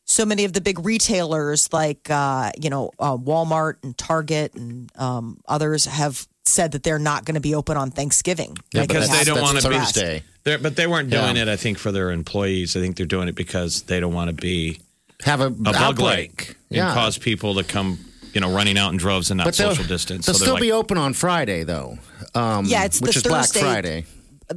[0.06, 4.90] So many of the big retailers, like uh, you know uh, Walmart and Target and
[4.96, 8.56] um, others, have said that they're not going to be open on Thanksgiving.
[8.72, 9.94] Yeah, Like because has they don't want to be past.
[9.94, 10.22] Thursday.
[10.44, 11.42] But they weren't doing Yeah.
[11.42, 12.74] it, I think, for their employees.
[12.74, 14.80] I think they're doing it because they don't want to be
[15.24, 16.56] Have a, a bug outbreak.
[16.70, 17.98] light and cause people to come,
[18.32, 20.26] you know, running out in droves and not But social distance.
[20.26, 21.98] they'll so still they're be like, open on Friday, though.
[22.34, 24.06] Um, Yeah, it's which the is Black Thursday- Friday.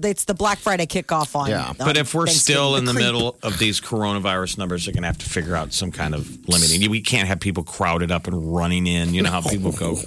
[0.03, 1.49] It's the Black Friday kickoff on.
[1.49, 1.73] Yeah.
[1.77, 3.03] but if we're still in the creep.
[3.05, 6.47] middle of these coronavirus numbers, they're going to have to figure out some kind of
[6.47, 6.89] limiting.
[6.89, 9.13] We can't have people crowded up and running in.
[9.13, 9.97] You know how people go.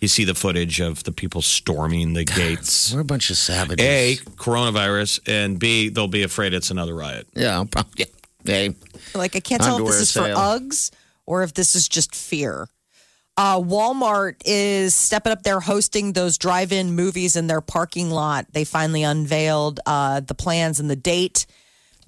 [0.00, 2.92] You see the footage of the people storming the gates.
[2.92, 3.84] We're a bunch of savages.
[3.86, 7.28] A, coronavirus, and B, they'll be afraid it's another riot.
[7.34, 8.06] Yeah, probably.
[8.44, 8.74] Hey,
[9.14, 10.20] Like I can't tell if this is for.
[10.20, 10.90] Uggs
[11.26, 12.68] or if this is just fear.
[13.36, 18.46] Uh, Walmart is stepping up there hosting those drive-in movies in their parking lot.
[18.50, 21.46] They finally unveiled uh, the plans and the date.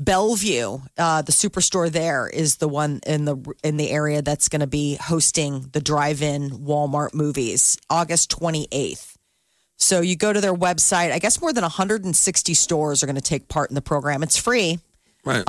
[0.00, 4.60] Bellevue, uh, the superstore there, is the one in the in the area that's going
[4.60, 9.18] to be hosting the drive-in Walmart movies, August twenty eighth.
[9.76, 11.12] So you go to their website.
[11.12, 14.22] I guess more than 160 stores are going to take part in the program.
[14.22, 14.78] It's free.
[15.24, 15.44] Right.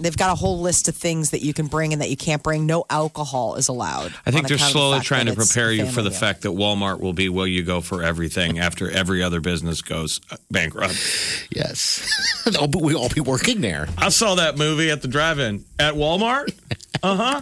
[0.00, 2.42] They've got a whole list of things that you can bring and that you can't
[2.42, 2.64] bring.
[2.66, 4.14] No alcohol is allowed.
[4.24, 6.18] I think they're account of the slowly trying to prepare you for the meal.
[6.18, 10.20] fact that Walmart will be where you go for everything after every other business goes
[10.50, 10.94] bankrupt.
[11.50, 12.08] yes.
[12.60, 13.88] oh, but we all be working there.
[13.98, 16.52] I saw that movie at the drive-in at Walmart.
[17.02, 17.40] Uh huh.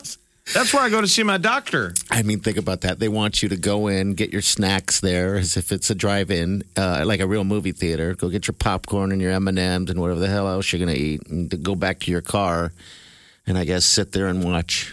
[0.54, 1.92] That's where I go to see my doctor.
[2.10, 2.98] I mean, think about that.
[2.98, 6.64] They want you to go in, get your snacks there, as if it's a drive-in,
[6.76, 8.14] uh, like a real movie theater.
[8.14, 10.84] Go get your popcorn and your M and M's and whatever the hell else you're
[10.84, 12.72] going to eat, and to go back to your car,
[13.46, 14.92] and I guess sit there and watch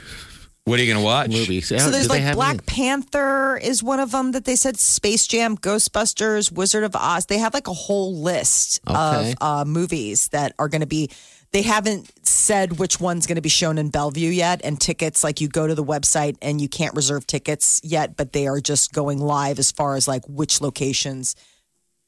[0.66, 1.30] What are you going to watch?
[1.30, 1.68] movies.
[1.68, 5.58] So there's like Black any- Panther is one of them that they said Space Jam,
[5.58, 7.28] Ghostbusters, Wizard of Oz.
[7.28, 9.32] They have like a whole list Okay.
[9.32, 11.10] of uh, movies that are going to be.
[11.56, 15.40] They haven't said which one's going to be shown in Bellevue yet, and tickets like
[15.40, 18.92] you go to the website and you can't reserve tickets yet, but they are just
[18.92, 21.34] going live as far as like which locations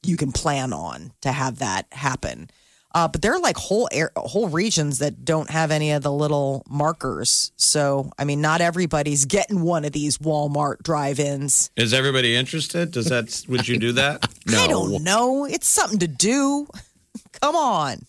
[0.04, 2.50] you can plan on to have that happen.
[2.94, 6.12] Uh, but there are like whole air, whole regions that don't have any of the
[6.12, 7.50] little markers.
[7.56, 11.70] So I mean, not everybody's getting one of these Walmart drive-ins.
[11.74, 12.90] Is everybody interested?
[12.90, 13.46] Does that?
[13.48, 14.30] Would you do that?
[14.46, 14.62] No.
[14.62, 15.46] I don't know.
[15.46, 16.66] It's something to do.
[17.40, 18.04] Come on.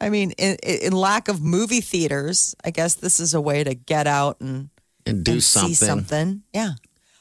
[0.00, 3.74] I mean, in, in lack of movie theaters, I guess this is a way to
[3.74, 4.70] get out and,
[5.06, 5.74] and do and something.
[5.74, 6.42] see something.
[6.54, 6.72] Yeah.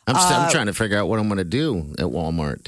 [0.07, 2.67] I'm, Uh, I'm trying to figure out what I'm going to do at Walmart.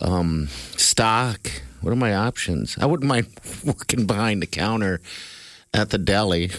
[0.00, 1.48] Um, stock.
[1.80, 2.76] What are my options?
[2.80, 3.26] I wouldn't mind
[3.64, 5.00] working behind the counter
[5.72, 6.50] at the deli.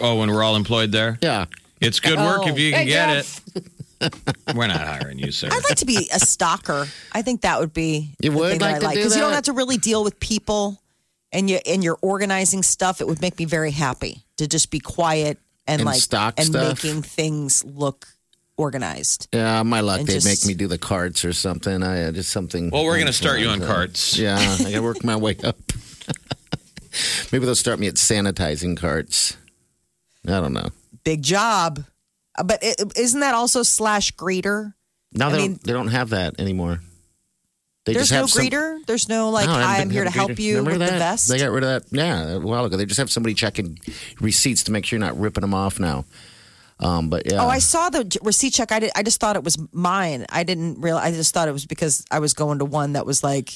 [0.00, 1.46] Oh, when we're all employed there, Yeah.
[1.80, 3.40] it's good work if you can Hey, get Jeff.
[3.56, 3.64] it.
[4.56, 5.48] We're not hiring you, sir.
[5.52, 6.86] I'd like to be a stalker.
[7.12, 9.00] I think that would be You the would thing that like I to like do
[9.00, 10.80] because you don't have to really deal with people,
[11.32, 13.00] and you and you're organizing stuff.
[13.00, 16.46] It would make me very happy to just be quiet and, And like stock and
[16.46, 16.82] stuff?
[16.84, 18.06] making things look
[18.56, 19.28] organized.
[19.32, 20.00] Yeah, my luck.
[20.00, 21.82] And They'd just- make me do the carts or something.
[21.82, 22.70] I uh, just something.
[22.70, 24.18] Well, we're going to start you on carts.
[24.18, 25.56] Yeah, I got to work my way up.
[27.32, 29.36] Maybe they'll start me at sanitizing carts.
[30.26, 30.68] I don't know.
[31.04, 31.84] Big job,
[32.36, 34.74] Uh, but is isn't that also slash greeter?
[35.12, 36.80] Now I they mean- don't, they don't have that anymore.
[37.86, 38.84] They There's no some- greeter.
[38.86, 40.92] There's no like No, I'm, here to help you Remember with that?
[40.92, 41.28] the vest.
[41.28, 41.96] They got rid of that.
[41.96, 42.76] Yeah, a while ago.
[42.76, 43.78] They just have somebody checking
[44.20, 46.04] receipts to make sure you're not ripping them off now.
[46.78, 47.42] Um, but yeah.
[47.42, 48.70] Oh, I saw the receipt check.
[48.72, 48.90] I did.
[48.94, 50.26] I just thought it was mine.
[50.30, 51.12] I didn't realize.
[51.12, 53.52] I just thought it was because I was going to one that was like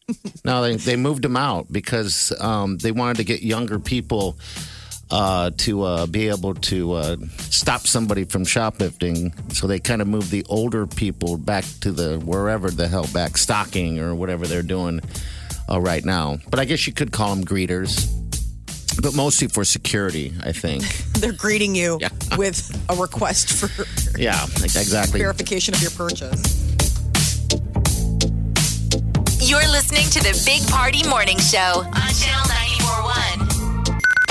[0.44, 4.38] No, they they moved them out because um, they wanted to get younger people
[5.10, 9.32] uh, to uh, be able to uh, stop somebody from shoplifting.
[9.50, 13.36] So they kind of move the older people back to the wherever the hell back
[13.38, 15.00] stocking or whatever they're doing
[15.70, 16.38] uh, right now.
[16.50, 18.06] But I guess you could call them greeters.
[19.02, 20.82] but mostly for security, I think.
[21.20, 21.98] They're greeting you
[22.38, 23.84] with a request for
[24.18, 25.20] Yeah, exactly.
[25.20, 26.62] verification of your purchase.
[29.40, 33.55] You're listening to the Big Party Morning Show on Channel 941.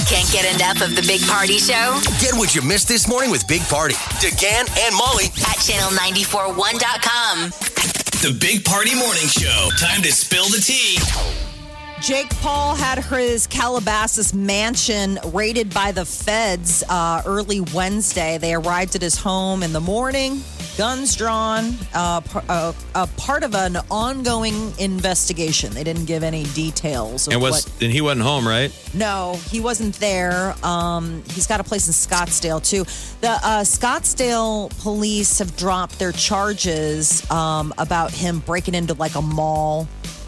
[0.08, 3.48] Can't get enough of the Big Party Show Get what you missed this morning with
[3.48, 7.50] Big Party, DeGan and Molly at channel941.com.
[8.22, 9.70] The Big Party Morning Show.
[9.80, 11.00] Time to spill the tea.
[12.02, 18.38] Jake Paul had his Calabasas mansion raided by the feds uh, early Wednesday.
[18.38, 20.44] They arrived at his home in the morning,
[20.78, 25.74] guns drawn, uh, par- uh, a part of an ongoing investigation.
[25.74, 27.28] They didn't give any details.
[27.28, 28.72] And was what, and he wasn't home, right?
[28.94, 30.56] no, he wasn't there.
[30.64, 32.84] Um, he's got a place in Scottsdale too.
[33.22, 39.22] The uh, Scottsdale police have dropped their charges um, about him breaking into like a
[39.22, 39.88] mall,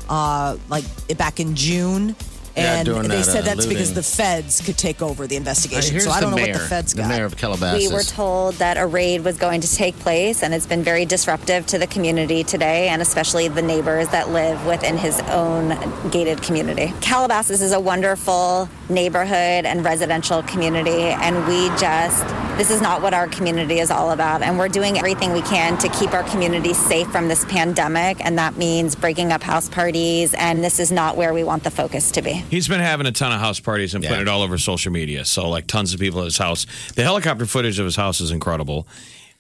[0.10, 0.86] uh, like
[1.18, 2.16] back in June.
[2.58, 5.36] Yeah, And doing they that, said uh, that's because the feds could take over the
[5.36, 5.92] investigation.
[5.92, 7.88] Here's so I don't the know mayor, what the feds the mayor of Calabasas.
[7.88, 11.06] We were told that a raid was going to take place, and it's been very
[11.06, 15.70] disruptive to the community today, and especially the neighbors that live within his own
[16.10, 16.92] gated community.
[17.02, 22.26] Calabasas is a wonderful neighborhood and residential community, and we just,
[22.58, 24.42] this is not what our community is all about.
[24.42, 28.38] And we're doing everything we can to keep our community safe from this pandemic, and
[28.40, 32.10] that means breaking up house parties, and this is not where we want the focus
[32.12, 32.34] to be.
[32.34, 35.24] He's been having a ton of house parties and putting it all over social media.
[35.24, 36.66] So, like, tons of people at his house.
[36.96, 38.88] The helicopter footage of his house is incredible.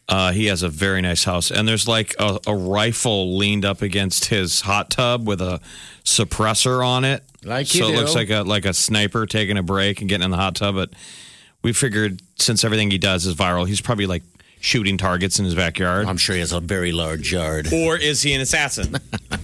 [0.09, 3.81] Uh, he has a very nice house, and there's like a, a rifle leaned up
[3.81, 5.59] against his hot tub with a
[6.05, 7.23] suppressor on it.
[7.43, 10.23] Like you so it looks like a like a sniper taking a break and getting
[10.23, 10.75] in the hot tub.
[10.75, 10.91] But
[11.67, 14.23] we figured since everything he does is viral, he's probably like
[14.61, 16.05] shooting targets in his backyard.
[16.07, 17.67] I'm sure he has a very large yard.
[17.73, 18.95] or is he an assassin?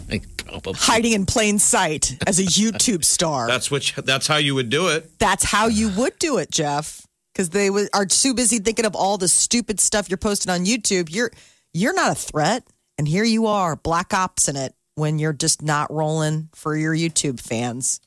[0.66, 3.48] Hiding in plain sight as a YouTube star.
[3.48, 3.94] that's which.
[3.96, 5.20] That's how you would do it.
[5.20, 7.06] That's how you would do it, Jeff.
[7.34, 10.64] Because they w- are too busy thinking of all the stupid stuff you're posting on
[10.66, 11.14] YouTube.
[11.14, 11.32] You're
[11.74, 12.66] you're not a threat,
[12.98, 16.96] and here you are, black ops in it when you're just not rolling for your
[16.96, 18.00] YouTube fans.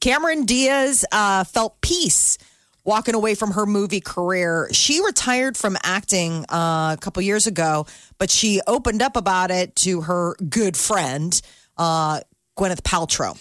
[0.00, 2.38] Cameron Diaz uh, felt peace
[2.88, 4.66] walking away from her movie career.
[4.72, 9.76] She retired from acting uh, a couple years ago, but she opened up about it
[9.76, 11.38] to her good friend,
[11.76, 12.20] uh,
[12.58, 13.38] Gwyneth Paltrow.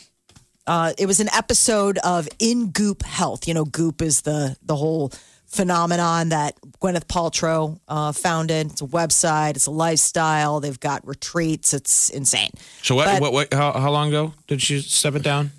[0.67, 3.47] Uh, it was an episode of In Goop Health.
[3.47, 5.13] You know, Goop is the the whole
[5.45, 8.71] phenomenon that Gwyneth Paltrow uh, founded.
[8.71, 9.51] It's a website.
[9.51, 10.60] It's a lifestyle.
[10.60, 11.73] They've got retreats.
[11.73, 12.51] It's insane.
[12.83, 13.05] So what?
[13.05, 13.31] But- what?
[13.31, 13.53] What?
[13.53, 15.51] How, how long ago did she step it down?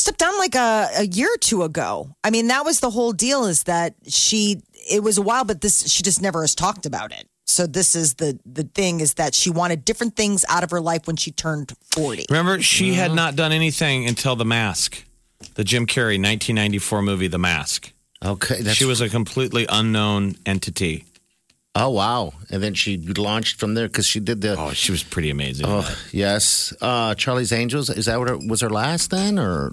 [0.00, 2.14] Stepped down like a, a year or two ago.
[2.24, 5.60] I mean, that was the whole deal is that she, it was a while, but
[5.60, 7.28] this, she just never has talked about it.
[7.46, 10.80] So this is the, the thing is that she wanted different things out of her
[10.80, 12.26] life when she turned 40.
[12.30, 15.04] Remember, she had not done anything until The Mask,
[15.54, 17.92] the Jim Carrey 1994 movie, The Mask.
[18.24, 21.04] Okay, that's, she was a completely unknown entity.
[21.74, 22.32] Oh wow!
[22.50, 24.56] And then she launched from there because she did the.
[24.58, 25.66] Oh, she was pretty amazing.
[25.68, 27.88] Oh yes, uh, Charlie's Angels.
[27.90, 29.72] Is that what her, was her last then, or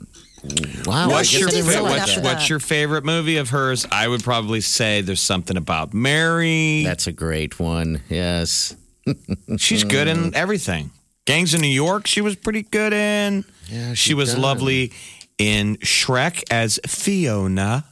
[0.86, 1.10] wow?
[1.10, 3.88] What's your fa- fa- what's, what's your favorite movie of hers?
[3.92, 6.84] I would probably say there's something about Mary.
[6.84, 8.02] That's a great one.
[8.10, 8.76] Yes.
[9.58, 10.92] She's good in everything.
[11.26, 13.44] Gangs of New York, she was pretty good in.
[13.70, 14.42] Yeah, she she was done.
[14.44, 14.92] lovely
[15.40, 17.86] in Shrek as Fiona.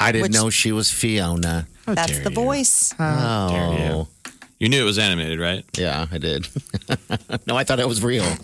[0.00, 1.68] I didn't Which- know she was Fiona.
[1.86, 2.94] That's the voice.
[2.98, 4.08] Oh,
[4.58, 5.64] You knew it was animated, right?
[5.76, 6.48] yeah, I did.
[7.46, 8.24] no, I thought it was real.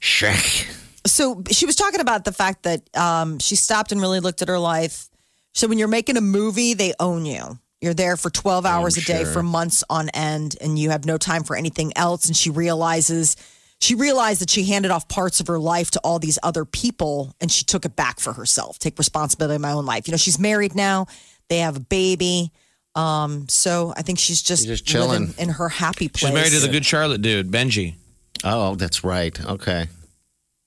[0.00, 0.72] Shrek.
[1.06, 4.48] So she was talking about the fact that um, she stopped and really looked at
[4.48, 5.08] her life.
[5.52, 7.58] So when you're making a movie, they own you.
[7.80, 9.32] You're there for 12 hours a day sure.
[9.32, 12.26] for months on end, and you have no time for anything else.
[12.26, 13.36] And she realizes
[13.80, 17.34] she realized that she handed off parts of her life to all these other people,
[17.40, 18.78] and she took it back for herself.
[18.78, 20.08] Take responsibility in my own life.
[20.08, 21.06] You know, she's married now.
[21.48, 22.50] They have a baby.
[22.94, 25.26] Um, so I think she's just, She's just chilling.
[25.26, 26.30] living in her happy place.
[26.30, 27.94] She's married to the good Charlotte dude, Benji.
[28.42, 29.38] Oh, that's right.
[29.44, 29.86] Okay.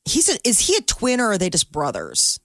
[0.06, 2.40] He's a, is he a twin or are they just brothers?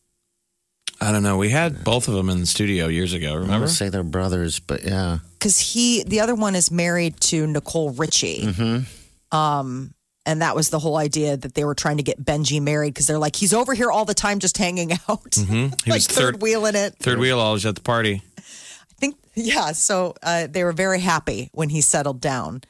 [1.01, 1.37] I don't know.
[1.37, 3.33] We had both of them in the studio years ago.
[3.33, 3.67] I Remember?
[3.67, 5.19] would say they're brothers, but yeah.
[5.39, 8.43] because he the other one is married to Nicole Richie.
[8.43, 9.37] Mm-hmm.
[9.37, 9.93] Um,
[10.27, 13.07] and that was the whole idea that they were trying to get Benji married because
[13.07, 15.55] they're like he's over here all the time just hanging out, Mm-hmm.
[15.85, 16.95] He like was third third wheeling it.
[16.99, 18.23] third wheel always at the party.
[18.39, 18.43] I
[18.99, 19.73] think yeah.
[19.73, 22.63] So uh, they were very happy when he settled down.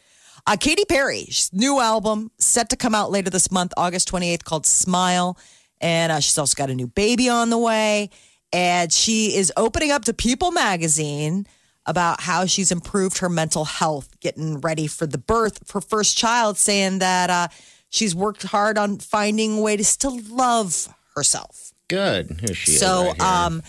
[0.46, 4.66] Uh, Katy Perry's new album set to come out later this month, August 28th, called
[4.66, 5.38] Smile.
[5.80, 8.10] And uh, she's also got a new baby on the way.
[8.52, 11.46] And she is opening up to People magazine
[11.86, 16.16] about how she's improved her mental health, getting ready for the birth of her first
[16.16, 17.48] child, saying that uh,
[17.90, 21.72] she's worked hard on finding a way to still love herself.
[21.88, 22.40] Good.
[22.40, 22.80] Here she is.
[22.80, 23.62] So, right um,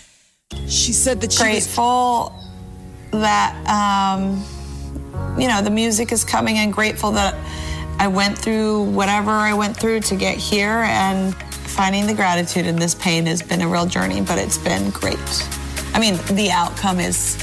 [0.68, 2.34] she said that she was grateful
[3.12, 4.44] that um,
[5.40, 7.36] you know the music is coming and grateful that
[8.00, 12.78] I went through whatever I went through to get here and finding the gratitude in
[12.78, 15.18] this pain has been a real journey but it's been great.
[15.94, 17.36] I mean the outcome is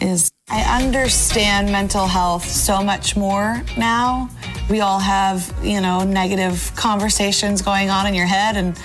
[0.00, 4.30] is I understand mental health so much more now.
[4.70, 8.80] We all have, you know, negative conversations going on in your head and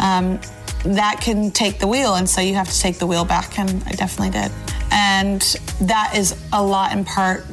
[0.00, 0.40] um,
[0.84, 3.82] that can take the wheel and so you have to take the wheel back and
[3.86, 4.50] I definitely did.
[4.90, 5.40] And
[5.82, 7.46] that is a lot in part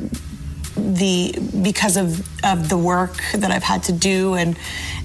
[0.76, 4.58] the because of of the work that I've had to do and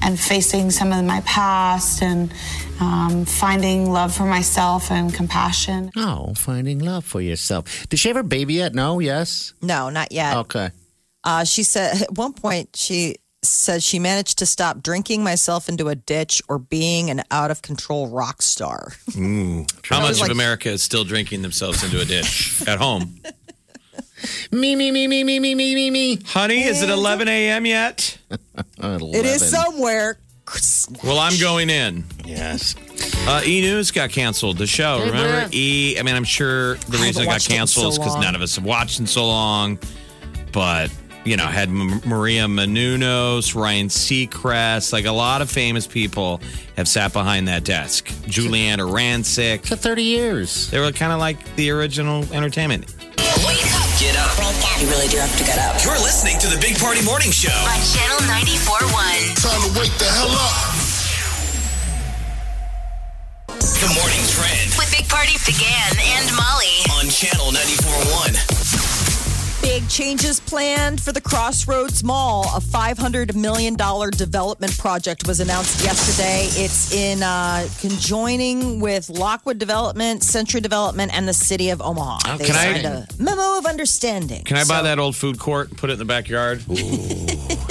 [0.03, 2.33] and facing some of my past and
[2.81, 5.91] um, finding love for myself and compassion.
[5.97, 7.87] oh, finding love for yourself.
[7.89, 8.75] Did she have her baby yet?
[8.75, 8.99] No.
[9.01, 9.55] Yes.
[9.63, 10.37] no, not yet.
[10.39, 10.71] Okay.
[11.25, 15.89] Uh, she said at one point she said she managed to stop drinking myself into
[15.89, 18.93] a ditch or being an out of control rock star.
[19.15, 23.21] How much like- of America is still drinking themselves into a ditch at home?
[24.51, 26.19] Me, me, me, me, me, me, me, me, me.
[26.27, 27.67] Honey, is it 11 a.m.
[27.67, 28.19] yet?
[28.79, 30.19] It is somewhere.
[31.03, 32.05] Well, I'm going in.
[32.25, 32.77] Yes.
[33.27, 34.59] Uh, e News got canceled.
[34.59, 35.29] The show, Hey, remember?
[35.29, 35.55] Brett.
[35.55, 35.99] E.
[35.99, 38.23] I mean, I'm sure the reason it got watched it in canceled is because long.
[38.23, 39.79] none of us have watched in so long.
[40.53, 40.93] But
[41.25, 46.41] you know, had M- Maria Menounos, Ryan Seacrest, like a lot of famous people
[46.77, 48.07] have sat behind that desk.
[48.29, 49.67] Giuliana Rancic.
[49.67, 50.71] For 30 years.
[50.71, 52.95] They were kind of like the original entertainment.
[53.45, 53.86] Wake up.
[54.81, 55.81] You really do have to get up.
[55.85, 57.49] You're listening to the Big Party Morning Show.
[57.49, 59.41] On Channel 94.1.
[59.41, 60.77] Time to wake the hell up.
[63.57, 66.77] The morning trend With Big Party DeGan and Molly.
[67.01, 68.66] on Channel 94.1.
[69.67, 72.45] Big changes planned for the Crossroads Mall.
[72.57, 76.45] A $500 million development project was announced yesterday.
[76.63, 82.37] It's in uh, conjoining with Lockwood Development, Century Development, and the city of Omaha.
[82.37, 84.45] They Can I- signed a memo of understanding.
[84.45, 86.61] Can I buy that old food court and put it in the backyard?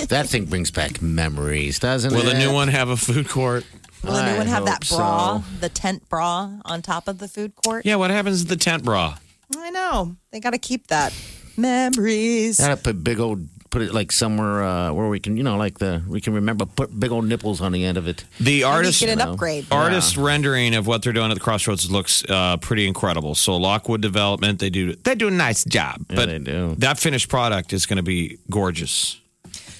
[0.09, 2.25] That thing brings back memories, doesn't Will it?
[2.25, 3.63] Will the new one have a food court?
[4.03, 5.43] Will the new I one have that bra, so.
[5.61, 7.85] the tent bra on top of the food court?
[7.85, 9.17] Yeah, what happens to the tent bra?
[9.57, 10.17] I know.
[10.31, 11.13] They got to keep that.
[11.57, 12.59] Memories.
[12.59, 15.79] Gotta put big old, put it like somewhere uh, where we can, you know, like
[15.79, 18.23] the, we can remember, put big old nipples on the end of it.
[18.39, 19.31] The artist Get an know.
[19.33, 19.65] upgrade.
[19.71, 23.35] artist rendering of what they're doing at the crossroads looks uh, pretty incredible.
[23.35, 26.75] So Lockwood Development, they do they do a nice job, Yeah, but they do.
[26.79, 29.19] that finished product is going to be gorgeous.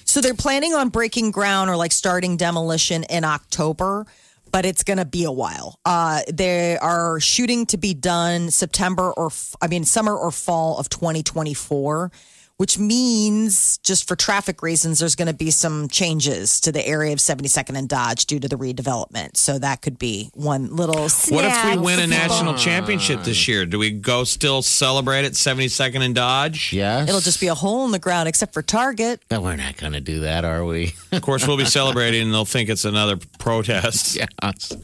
[0.07, 4.05] So they're planning on breaking ground or like starting demolition in October,
[4.51, 5.79] but it's going to be a while.
[5.85, 9.31] Uh, they are shooting to be done September or
[9.61, 12.11] I mean summer or fall of 2024.
[12.57, 17.11] Which means, just for traffic reasons, there's going to be some changes to the area
[17.11, 19.35] of 72nd and Dodge due to the redevelopment.
[19.35, 21.09] So that could be one little.
[21.29, 23.65] What if we win a national championship this year?
[23.65, 26.71] Do we go still celebrate at 72nd and Dodge?
[26.71, 27.09] Yes.
[27.09, 29.21] It'll just be a hole in the ground, except for Target.
[29.27, 30.93] But we're not going to do that, are we?
[31.11, 34.17] Of course, we'll be celebrating, and they'll think it's another protest.
[34.41, 34.77] yes.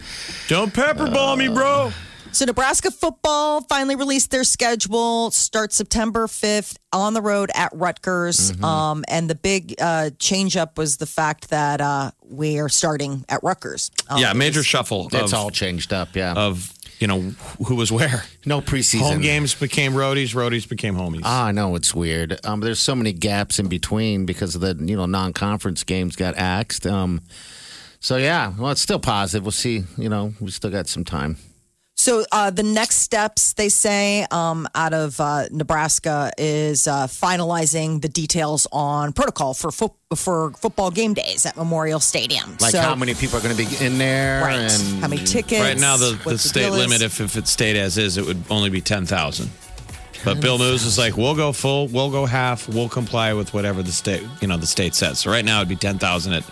[0.47, 1.91] Don't pepper pepperball me, bro.
[2.33, 5.31] So Nebraska football finally released their schedule.
[5.31, 8.53] Starts September 5th on the road at Rutgers.
[8.53, 8.63] Mm-hmm.
[8.63, 13.25] Um, and the big uh, change up was the fact that uh, we are starting
[13.27, 13.91] at Rutgers.
[14.09, 16.33] Um, Yeah, major shuffle It's of, all changed up, yeah.
[16.33, 17.19] of you know
[17.65, 18.23] who was where.
[18.45, 19.01] no preseason.
[19.01, 21.21] Home games became roadies, roadies became homies.
[21.23, 22.39] Ah, I know it's weird.
[22.45, 26.37] Um, there's so many gaps in between because of the you know non-conference games got
[26.37, 26.85] axed.
[26.85, 27.21] Um,
[27.99, 29.43] so yeah, well, it's still positive.
[29.43, 29.83] We'll see.
[29.97, 31.37] You know, we still got some time.
[32.01, 38.01] So uh, the next steps, they say, um, out of uh, Nebraska is uh, finalizing
[38.01, 42.57] the details on protocol for foot for football game days at Memorial Stadium.
[42.59, 44.43] Like so, how many people are going to be in there?
[44.43, 44.55] Right.
[44.61, 45.61] And how many tickets?
[45.61, 48.25] Right now, the, what the state deal limit, if, if it stayed as is, it
[48.25, 49.51] would only be 10,000.
[50.25, 53.83] But Bill Moos is like, we'll go full, we'll go half, we'll comply with whatever
[53.83, 55.19] the state, you know, the state says.
[55.19, 56.43] So right now it'd be 10,000 at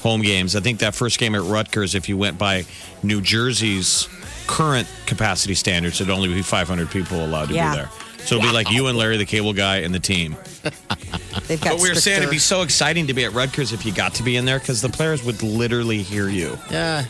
[0.00, 0.54] home games.
[0.54, 2.66] I think that first game at Rutgers, if you went by
[3.02, 4.08] New Jersey's
[4.52, 7.70] current capacity standards, it'd only be 500 people allowed to Yeah.
[7.70, 7.90] be there.
[8.18, 10.36] So it'd be like you and Larry, the cable guy, and the team.
[11.48, 13.84] They've got But we were saying it'd be so exciting to be at Rutgers if
[13.86, 16.56] you got to be in there because the players would literally hear you.
[16.70, 17.06] yeah,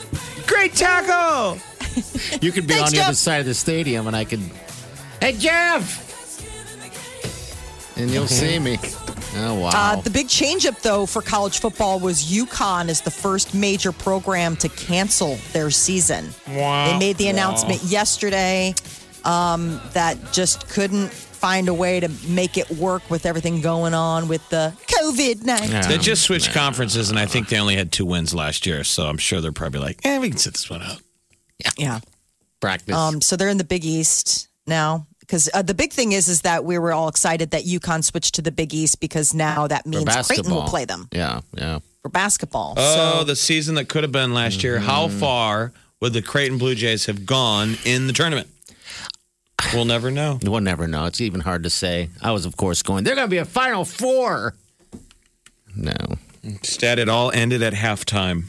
[0.47, 1.59] Great tackle!
[2.41, 4.41] you could be Thanks, on the other side of the stadium, and I could.
[5.21, 5.99] Hey, Jeff.
[7.99, 8.29] And you'll mhm.
[8.29, 8.79] see me.
[9.35, 9.71] Oh wow.
[9.73, 14.57] Uh, the big changeup, though, for college football was UConn is the first major program
[14.57, 16.29] to cancel their season.
[16.49, 16.93] Wow.
[16.93, 18.75] They made the announcement yesterday
[19.25, 24.29] um, that just couldn't find a way to make it work with everything going on
[24.29, 25.71] with the COVID 19.
[25.71, 25.83] Yeah.
[25.83, 28.85] They just switched conferences, and I think they only had two wins last year.
[28.85, 31.01] So I'm sure they're probably like, eh, we can sit this one out.
[31.77, 32.01] Yeah.
[32.61, 32.95] Practice.
[32.95, 35.07] Um, so they're in the Big East now.
[35.33, 38.35] Because uh, the big thing is, is that we were all excited that UConn switched
[38.35, 41.79] to the Big East because now that means Creighton will play them Yeah, yeah.
[42.03, 42.75] for basketball.
[42.77, 44.79] Oh, so the season that could have been last year.
[44.79, 45.19] How Mm-hmm.
[45.21, 48.47] far would the Creighton Blue Jays have gone in the tournament?
[49.73, 50.39] We'll never know.
[50.43, 51.07] We'll never know.
[51.07, 52.11] It's even hard to say.
[52.21, 54.53] I was, of course, going, they're going to be a Final Four.
[55.75, 55.95] No.
[56.43, 58.49] Instead, it all ended at halftime.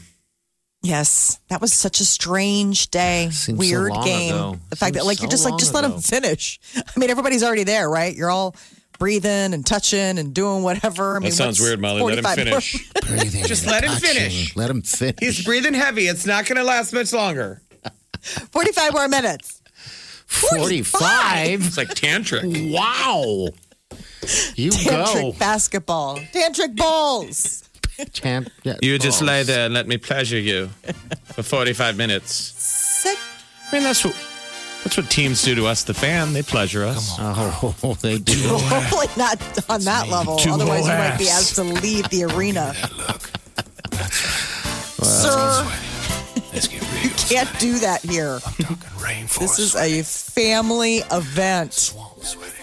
[0.84, 3.28] Yes, that was such a strange day.
[3.32, 4.34] Seems so Weird long game.
[4.34, 4.58] ago.
[4.70, 6.00] The fact that Seems like you're just like long just let them ago.
[6.00, 6.60] finish.
[6.76, 8.14] I mean, everybody's already there, right?
[8.14, 8.54] You're all
[9.00, 11.16] breathing and touching and doing whatever.
[11.16, 12.02] I mean, That sounds weird, Molly.
[12.02, 12.88] Let him finish.
[13.08, 14.08] Breathing Just let him touching.
[14.08, 14.56] finish.
[14.56, 15.16] Let him finish.
[15.18, 16.06] He's breathing heavy.
[16.06, 17.60] It's not going to last much longer.
[18.22, 19.60] 45 more minutes.
[20.26, 21.66] 45?
[21.66, 22.72] It's like tantric.
[22.72, 23.48] Wow.
[24.56, 25.32] You Tantric go.
[25.38, 26.18] basketball.
[26.32, 27.68] Tantric balls.
[28.12, 28.50] Champ.
[28.62, 29.28] yeah, You just balls.
[29.28, 30.68] lay there and let me pleasure you
[31.34, 32.32] for 45 minutes.
[32.34, 33.18] Sick.
[33.70, 34.14] I mean, that's what
[34.82, 36.32] that's what teams do to us, the fan.
[36.34, 37.16] They pleasure us.
[37.18, 38.34] Oh, they do.
[38.48, 39.38] Hopefully not
[39.70, 40.36] on that level.
[40.36, 42.74] Two Otherwise, you might be asked to leave the arena.
[45.02, 45.66] Sir,
[47.28, 48.38] can't do that here.
[49.38, 51.94] This is a family event.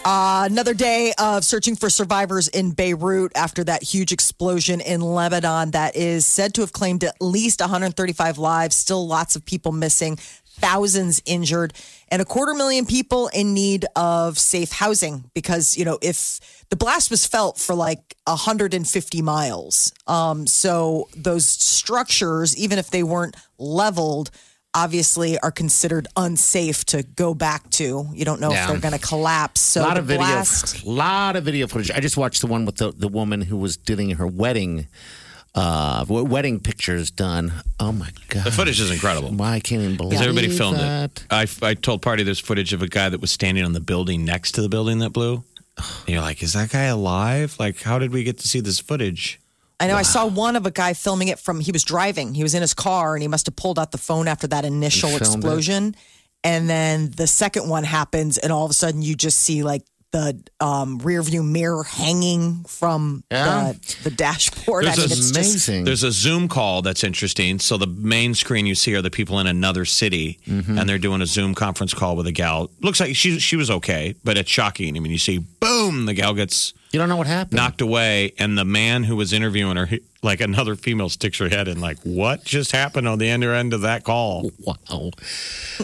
[0.06, 5.72] Uh, another day of searching for survivors in Beirut after that huge explosion in Lebanon
[5.72, 8.76] that is said to have claimed at least 135 lives.
[8.76, 11.74] Still lots of people missing, thousands injured,
[12.10, 16.40] and a quarter million people in need of safe housing because, you know, if
[16.70, 19.92] the blast was felt for like 150 miles.
[20.08, 24.32] Um, so those structures, even if they weren't leveled,
[24.74, 28.08] obviously are considered unsafe to go back to.
[28.14, 28.64] You don't know Yeah.
[28.64, 29.62] if they're going to collapse.
[29.62, 31.92] So a lot of video, blast, lot of video footage.
[31.92, 34.88] I just watched the one with the, the woman who was doing her wedding,
[35.56, 37.52] uh, wedding pictures done.
[37.80, 39.30] Oh my god, The footage is incredible.
[39.32, 41.12] Why I can't even believe Because everybody filmed that.
[41.22, 41.26] it.
[41.30, 44.24] I, I told Party there's footage of a guy that was standing on the building
[44.24, 45.44] next to the building that blew.
[45.78, 47.56] And you're like, is that guy alive?
[47.60, 49.40] Like, how did we get to see this footage?
[49.82, 52.34] I know I saw one of a guy filming it from he was driving.
[52.34, 54.64] He was in his car and he must have pulled out the phone after that
[54.66, 55.38] initial He filmed it?
[55.38, 55.96] explosion.
[56.44, 59.84] And then the second one happens and all of a sudden you just see like
[60.12, 63.72] the um, rear view mirror hanging from Yeah.
[63.72, 64.84] the, the dashboard.
[64.86, 65.84] There's I mean, a- it's just Amazing.
[65.86, 67.60] There's a Zoom call that's interesting.
[67.60, 70.78] So the main screen you see are the people in another city, Mm-hmm.
[70.78, 72.70] and they're doing a Zoom conference call with a gal.
[72.82, 74.98] Looks like she she was okay, but it's shocking.
[74.98, 77.56] I mean, you see, boom, the gal gets You don't know what happened.
[77.56, 81.48] knocked away, and the man who was interviewing her, he- like another female, sticks her
[81.48, 84.52] head in, like, what just happened on the other end of that call?
[84.66, 85.12] Wow,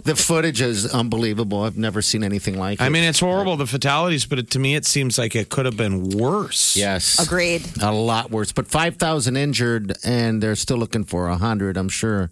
[0.03, 1.63] the footage is unbelievable.
[1.63, 2.83] I've never seen anything like it.
[2.83, 5.65] I mean, it's horrible the fatalities, but it, to me, it seems like it could
[5.65, 6.75] have been worse.
[6.75, 7.65] yes, agreed.
[7.81, 8.51] a lot worse.
[8.51, 11.77] But five thousand injured, and they're still looking for a hundred.
[11.77, 12.29] I'm sure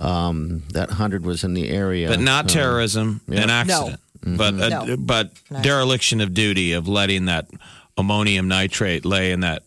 [0.00, 4.68] um, that hundred was in the area, but not Uh, terrorism, an accident, but a,
[4.68, 4.96] No.
[4.98, 5.30] but
[5.62, 7.46] dereliction of duty of letting that
[7.96, 9.62] ammonium nitrate lay in that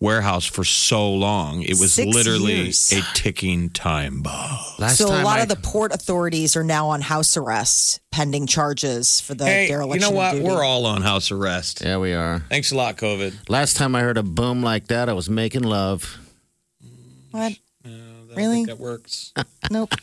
[0.00, 1.62] warehouse for so long.
[1.62, 2.90] It was Six literally years.
[2.92, 4.58] a ticking time bomb.
[4.78, 8.48] Last so a lot I- of the port authorities are now on house arrest, pending
[8.48, 10.02] charges for the Hey, dereliction.
[10.02, 10.32] you know what?
[10.32, 10.44] duty.
[10.44, 11.82] We're all on house arrest.
[11.84, 12.44] Yeah, we are.
[12.50, 13.48] Thanks a lot, COVID.
[13.48, 16.18] Last time I heard a boom like that, I was making love.
[17.30, 17.52] what?
[17.84, 17.98] I
[18.34, 18.54] Really?
[18.56, 19.32] think that works.
[19.70, 19.94] Nope.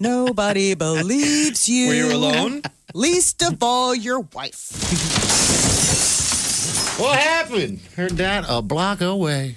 [0.00, 1.88] Nobody believes you.
[1.88, 2.62] Were you alone?
[2.94, 5.58] Least of all your wife.
[6.98, 7.80] What happened?
[7.96, 9.56] Heard that a block away.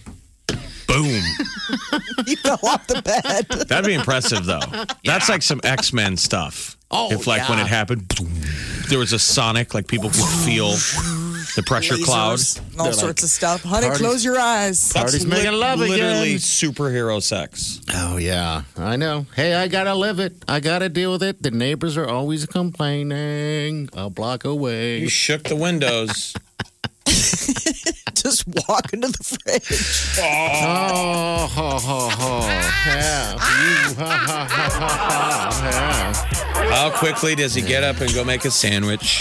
[0.88, 1.22] Boom.
[2.28, 3.68] You fell off the bed.
[3.68, 4.60] That'd be impressive, though.
[5.04, 6.76] That's like some X Men stuff.
[6.90, 7.66] Oh, if like when yeah.
[7.66, 8.08] it happened,
[8.90, 10.70] there was a sonic, like people could feel
[11.56, 12.38] the pressure cloud.
[12.38, 13.64] Lasers, and all They're sorts like, of stuff.
[13.64, 14.90] Honey, parties- close your eyes.
[14.90, 16.38] That's Party's making love literally again.
[16.40, 17.82] superhero sex.
[17.94, 19.26] Oh yeah, I know.
[19.36, 20.34] Hey, I gotta live it.
[20.48, 21.44] I gotta deal with it.
[21.44, 23.90] The neighbors are always complaining.
[23.94, 25.00] A block away.
[25.00, 26.34] You shook the windows.
[28.16, 30.18] Just walk into the fridge.
[30.20, 32.40] Oh, ho, ho, ho.
[32.88, 33.34] Yeah.
[33.34, 36.64] You, ha, ha, ha, ha, ha.
[36.64, 36.76] Yeah.
[36.76, 39.20] How quickly does he get up and go make a sandwich?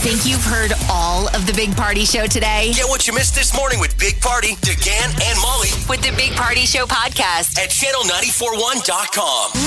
[0.00, 2.72] Think you've heard all of the Big Party Show today?
[2.74, 6.32] Get what you missed this morning with Big Party, DeGan, and Molly With the Big
[6.32, 7.58] Party Show podcast.
[7.58, 9.66] at channel941.com.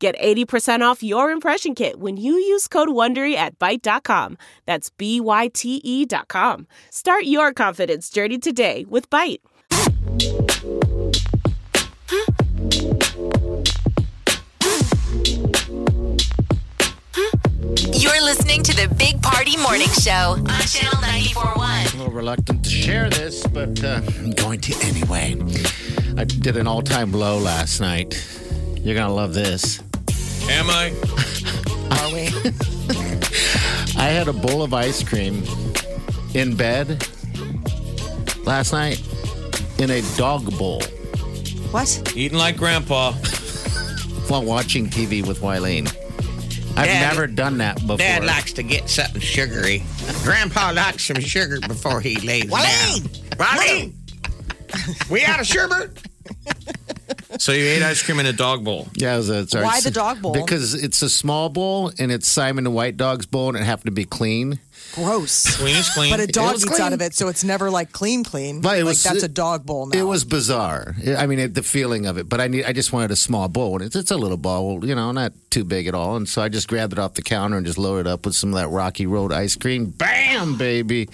[0.00, 4.38] Get 80% off your impression kit when you use code WONDERY at Byte.com.
[4.64, 6.66] That's B-Y-T-E dot com.
[6.88, 9.40] Start your confidence journey today with Byte.
[17.92, 21.68] You're listening to the Big Party Morning Show on Channel 941.
[21.68, 25.36] A little reluctant to share this, but uh, I'm going to anyway.
[26.16, 28.14] I did an all time low last night.
[28.78, 29.82] You're going to love this.
[30.48, 30.90] Am I?
[31.90, 32.28] Are we?
[34.00, 35.42] I had a bowl of ice cream
[36.34, 37.06] in bed
[38.44, 39.02] last night
[39.78, 40.82] in a dog bowl
[41.72, 42.12] what?
[42.16, 43.12] Eating like grandpa.
[44.28, 45.86] while watching TV with Wileen.
[46.76, 47.98] I've Dad- never done that before.
[47.98, 49.84] Dad likes to get something sugary.
[50.24, 53.36] Grandpa likes some sugar before he lays Wileen!
[53.36, 53.46] down.
[53.48, 55.10] Wileen!
[55.10, 55.92] we out of sugar?
[57.38, 58.88] so you ate ice cream in a dog bowl.
[58.94, 60.32] Yeah, it was a, sorry, Why the dog bowl?
[60.32, 63.86] Because it's a small bowl and it's Simon the White Dog's bowl and it happened
[63.86, 64.58] to be clean.
[64.94, 65.56] Gross.
[65.56, 66.10] Clean is clean.
[66.10, 66.80] But a dog eats clean.
[66.80, 68.60] out of it, so it's never like clean, clean.
[68.60, 69.98] But it like was- that's a dog bowl now.
[69.98, 70.94] It was bizarre.
[71.16, 72.28] I mean, it, the feeling of it.
[72.28, 72.64] But I need.
[72.64, 75.32] I just wanted a small bowl, and it's, it's a little bowl, you know, not
[75.50, 76.16] too big at all.
[76.16, 78.34] And so I just grabbed it off the counter and just loaded it up with
[78.34, 79.86] some of that Rocky Road ice cream.
[79.86, 81.06] Bam, baby,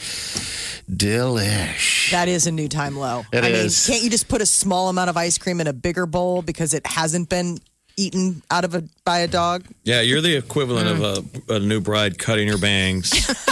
[0.90, 2.10] delish.
[2.10, 3.24] That is a new time low.
[3.32, 3.88] It I is.
[3.88, 6.42] mean, can't you just put a small amount of ice cream in a bigger bowl
[6.42, 7.58] because it hasn't been
[7.96, 9.64] eaten out of a by a dog?
[9.84, 11.02] Yeah, you're the equivalent of
[11.48, 13.12] a, a new bride cutting her bangs.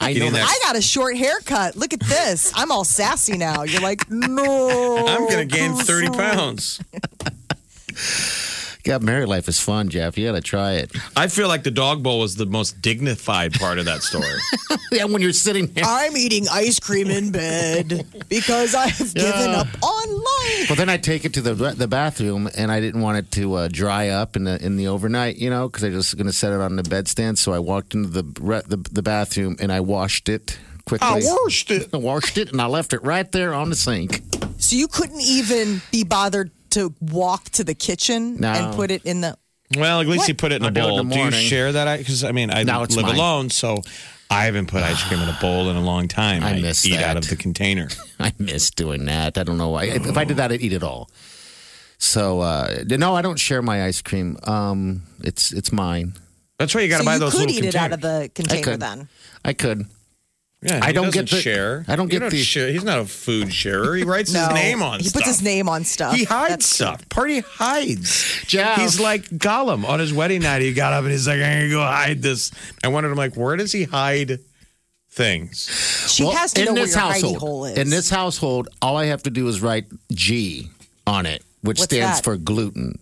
[0.00, 1.76] I Eating know that- I got a short haircut.
[1.76, 2.52] Look at this.
[2.54, 3.62] I'm all sassy now.
[3.62, 5.06] You're like, no.
[5.06, 6.80] I'm going to gain 30 pounds.
[8.84, 10.18] God, married life is fun, Jeff.
[10.18, 10.92] You got to try it.
[11.16, 14.38] I feel like the dog bowl was the most dignified part of that story.
[14.92, 15.84] yeah, when you're sitting there.
[15.86, 19.60] I'm eating ice cream in bed because I've given Yeah.
[19.60, 20.68] up on life.
[20.68, 23.54] Well, then I take it to the the bathroom, and I didn't want it to
[23.54, 26.32] uh, dry up in the in the overnight, you know, because I was going to
[26.32, 27.38] set it on the bedstand.
[27.38, 31.08] So I walked into the, re- the the bathroom and I washed it quickly.
[31.08, 31.88] I washed it.
[31.94, 34.20] I washed it, and I left it right there on the sink.
[34.58, 38.48] So you couldn't even be bothered to walk to the kitchen No.
[38.52, 39.36] and put it in the.
[39.76, 40.28] Well, at least What?
[40.28, 41.04] you put it in I a do it in bowl.
[41.04, 41.98] the Do you share that?
[41.98, 43.14] Because I mean, I No, it's live mine.
[43.16, 43.82] alone, so
[44.30, 46.44] I haven't put ice cream in a bowl in a long time.
[46.44, 47.04] I miss eat that.
[47.04, 47.88] out of the container.
[48.20, 49.36] I miss doing that.
[49.38, 49.84] I don't know why.
[49.84, 51.10] If, if I did that, I'd eat it all.
[51.98, 54.36] So uh, no, I don't share my ice cream.
[54.44, 56.14] Um, it's it's mine.
[56.58, 57.32] That's why you got to so buy those.
[57.34, 58.80] you those could little eat it out of the container could.
[58.80, 59.08] then.
[59.44, 59.86] I could.
[60.64, 61.84] Yeah, I don't get the- share.
[61.88, 62.68] I don't You get the- share.
[62.72, 63.94] He's not a food sharer.
[63.96, 65.02] He writes No, his name on stuff.
[65.02, 65.22] he stuff.
[65.22, 66.14] puts his name on stuff.
[66.14, 67.08] He hides That's- stuff.
[67.10, 68.24] Party hides.
[68.46, 68.80] Jeff.
[68.80, 70.62] He's like Gollum on his wedding night.
[70.62, 72.50] He got up and he's like, "I'm gonna go hide this."
[72.82, 74.38] I wondered, I'm like, where does he hide
[75.10, 75.68] things?
[76.08, 77.78] She Well, has to in know where this your hidey household, hole is.
[77.78, 80.70] In this household, all I have to do is write G
[81.06, 82.24] on it, which What's stands that?
[82.24, 82.98] for gluten,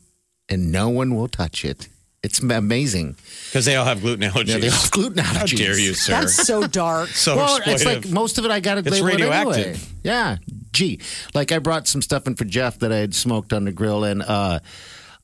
[0.48, 1.88] and no one will touch it.
[2.22, 3.16] It's amazing.
[3.46, 4.46] Because they all have gluten allergies.
[4.48, 5.36] Yeah, they all have gluten allergies.
[5.38, 6.12] How dare you, sir?
[6.12, 7.08] That's so dark.
[7.10, 9.56] so well, it's like most of it I got to It's label it radioactive.
[9.66, 9.78] anyway.
[10.04, 10.36] Yeah,
[10.72, 11.00] gee,
[11.34, 14.04] Like I brought some stuff in for Jeff that I had smoked on the grill,
[14.04, 14.60] and uh,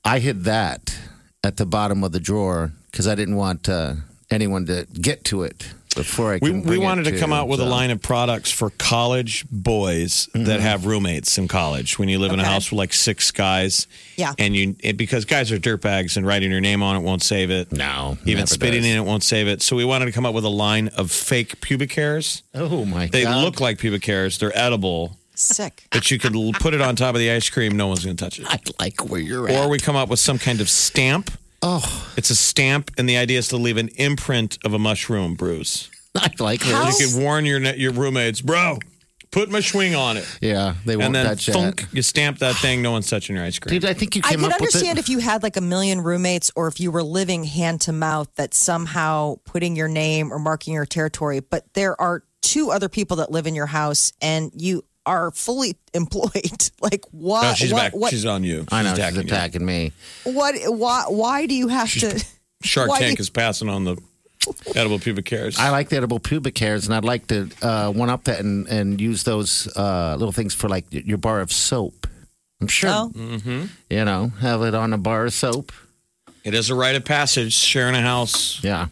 [0.04, 0.98] I hid that
[1.44, 3.94] at the bottom of the drawer because I didn't want uh,
[4.30, 6.38] anyone to get to it before I.
[6.40, 10.28] we, we wanted it to come out with a line of products for college boys
[10.32, 10.60] that mm-hmm.
[10.60, 11.98] have roommates in college.
[11.98, 13.86] When you live in a house with like six guys,
[14.16, 14.32] Yeah.
[14.38, 17.50] and you it, because guys are dirtbags and writing your name on it won't save
[17.50, 17.72] it.
[17.72, 18.90] No, even spitting does.
[18.90, 19.60] in it won't save it.
[19.60, 22.42] So we wanted to come up with a line of fake pubic hairs.
[22.54, 23.12] Oh my god.
[23.12, 23.44] They god!
[23.44, 24.38] look like pubic hairs.
[24.38, 25.86] They're edible, Sick.
[25.90, 27.76] but you could put it on top of the ice cream.
[27.76, 28.46] No one's going to touch it.
[28.48, 29.56] I like where you're at.
[29.56, 31.30] Or we come up with some kind of stamp.
[31.62, 35.34] Oh, It's a stamp, and the idea is to leave an imprint of a mushroom,
[35.34, 35.90] Bruce.
[36.14, 37.00] I like How- this.
[37.00, 38.78] You could warn your your roommates, bro.
[39.30, 41.94] Put my swing on it, Yeah, they won't and then touch thunk, that.
[41.94, 42.80] you stamp that thing.
[42.80, 43.78] No one's touching your ice cream.
[43.78, 45.02] Dude, I think you I could up with understand it.
[45.02, 48.28] if you had like a million roommates or if you were living hand to mouth
[48.36, 51.40] that somehow putting your name or marking your territory.
[51.40, 55.74] But there are two other people that live in your house and you are fully
[55.94, 56.70] employed.
[56.80, 57.42] Like what?
[57.42, 57.94] No, she's what, back.
[57.96, 58.66] What, She's on you.
[58.70, 59.66] I know She's she's attacking you.
[59.66, 59.92] me.
[60.24, 60.54] what?
[60.66, 61.04] Why?
[61.08, 62.24] Why do you have to?
[62.62, 63.96] Shark why do Tank you- is passing on the
[64.74, 65.58] edible pubic hairs.
[65.58, 68.66] I like the edible pubic hairs, and I'd like to uh, one up that and,
[68.68, 72.06] and use those uh, little things for like your bar of soap.
[72.60, 73.12] I'm sure, Oh.
[73.90, 75.70] you know, have it on a bar of soap.
[76.44, 78.62] it is a rite of passage sharing a house.
[78.64, 78.88] Yeah,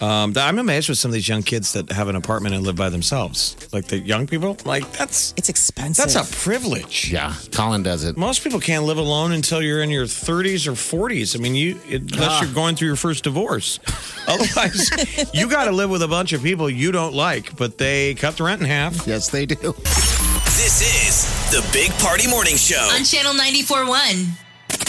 [0.00, 2.76] Um, I'm amazed with some of these young kids that have an apartment and live
[2.76, 3.54] by themselves.
[3.72, 6.10] Like the young people, like that's It's expensive.
[6.10, 7.10] that's a privilege.
[7.12, 7.34] yeah.
[7.52, 8.16] Colin does it.
[8.16, 11.36] Most people can't live alone until you're in your 30s or 40s.
[11.36, 13.78] I mean, you unless you're going through your first divorce.
[14.26, 14.90] Otherwise,
[15.34, 18.36] you got to live with a bunch of people you don't like, but they cut
[18.38, 19.06] the rent in half.
[19.06, 19.56] Yes, they do.
[20.56, 22.88] This is the Big Party Morning Show.
[22.94, 24.28] On Channel 94.1.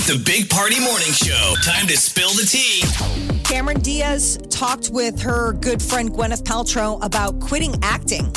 [0.08, 1.54] The Big Party Morning Show.
[1.64, 2.82] Time to spill the tea.
[3.44, 8.34] Cameron Diaz talked with her good friend Gwyneth Paltrow about quitting acting.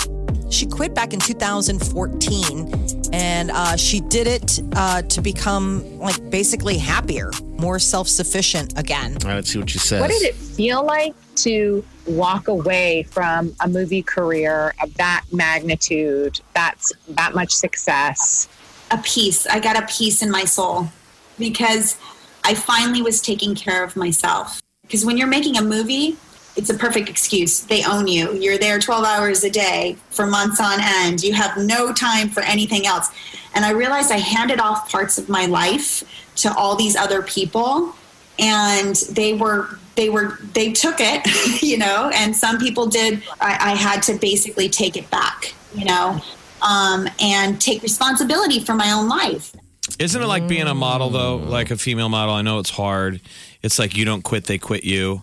[0.50, 6.76] She quit back in 2014, and uh, she did it uh, to become like basically
[6.76, 9.16] happier, more self sufficient again.
[9.22, 10.02] All right, let's see what she says.
[10.02, 16.40] What did it feel like to walk away from a movie career of that magnitude,
[16.52, 18.48] that's that much success?
[18.90, 19.46] a peace.
[19.46, 20.90] I got a peace in my soul
[21.38, 21.98] because
[22.42, 24.60] I finally was taking care of myself.
[24.82, 26.16] Because when you're making a movie,
[26.56, 27.60] it's a perfect excuse.
[27.60, 28.34] They own you.
[28.34, 31.22] You're there 12 hours a day for months on end.
[31.22, 33.08] You have no time for anything else.
[33.54, 36.02] And I realized I handed off parts of my life
[36.36, 37.94] to all these other people
[38.38, 43.70] and they were they were they took it you know and some people did I,
[43.70, 46.20] I had to basically take it back you know
[46.64, 49.54] um, and take responsibility for my own life.
[49.98, 51.36] Isn't it like being a model though?
[51.36, 52.34] Like a female model.
[52.34, 53.20] I know it's hard.
[53.62, 55.22] It's like you don't quit, they quit you.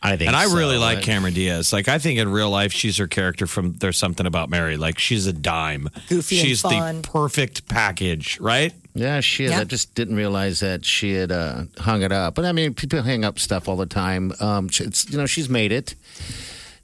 [0.00, 0.56] I think and I so.
[0.56, 1.72] really like Cameron Diaz.
[1.72, 4.76] Like I think in real life, she's her character from There's Something About Mary.
[4.76, 5.88] Like she's a dime.
[6.08, 7.02] Goofy and She's fun.
[7.02, 8.72] the perfect package, right?
[8.94, 9.50] Yeah, she is.
[9.50, 9.60] Yeah.
[9.60, 12.36] I just didn't realize that she had uh, hung it up.
[12.36, 14.32] But I mean, people hang up stuff all the time.
[14.38, 15.96] Um, it's you know she's made it.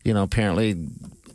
[0.04, 0.74] You know, apparently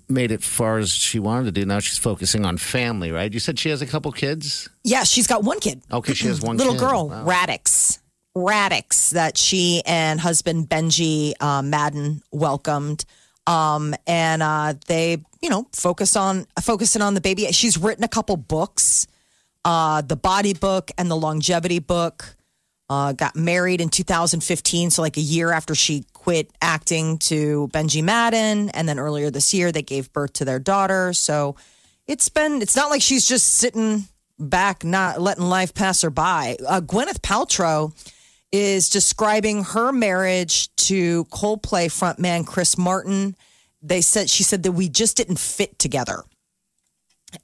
[0.10, 1.66] made it far as she wanted to do.
[1.66, 3.32] Now she's focusing on family, right?
[3.34, 4.68] You said she has a couple kids.
[4.84, 5.82] Yeah, she's got one kid.
[5.92, 6.80] Okay, she has one little kid.
[6.80, 7.26] girl, Wow.
[7.26, 8.00] Raddix.
[8.38, 13.06] Raddix, that she and husband Benji uh, Madden welcomed.
[13.48, 17.46] Um, and uh, they, you know, focus on focusing on the baby.
[17.52, 19.08] She's written a couple books,
[19.66, 22.36] uh, the body book and the longevity book.
[22.90, 28.04] Uh, got married in 2015, so like a year after she quit acting to Benji
[28.04, 31.14] Madden, and then earlier this year they gave birth to their daughter.
[31.14, 31.56] So
[32.08, 34.06] it's been it's not like she's just sitting
[34.40, 36.58] back, not letting life pass her by.
[36.68, 37.94] Uh, Gwyneth Paltrow
[38.52, 43.36] is describing her marriage to Coldplay frontman Chris Martin.
[43.84, 46.24] They said she said that we just didn't fit together.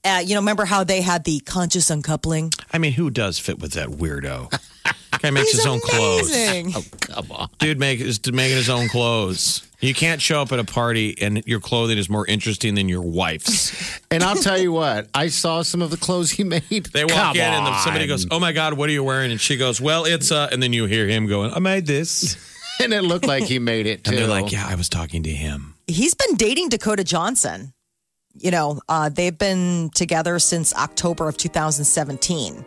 [0.03, 2.51] Uh, you know, remember how they had the conscious uncoupling?
[2.73, 4.51] I mean, who does fit with that weirdo?
[5.21, 6.29] Guy makes He's his own clothes.
[6.29, 6.73] amazing.
[6.75, 7.49] Oh, come on.
[7.59, 9.67] Dude make, is making his own clothes.
[9.81, 13.01] You can't show up at a party and your clothing is more interesting than your
[13.01, 13.73] wife's.
[14.11, 16.85] And I'll tell you what, I saw some of the clothes he made.
[16.93, 19.31] They walk Come in and then somebody goes, "Oh my God, what are you wearing?"
[19.31, 22.37] And she goes, "Well, it's uh," and then you hear him going, "I made this,"
[22.81, 24.11] and it looked like he made it too.
[24.11, 27.73] and they're like, "Yeah, I was talking to him." he's been dating Dakota Johnson.
[28.35, 32.63] You know, uh, they've been together since October of 2017.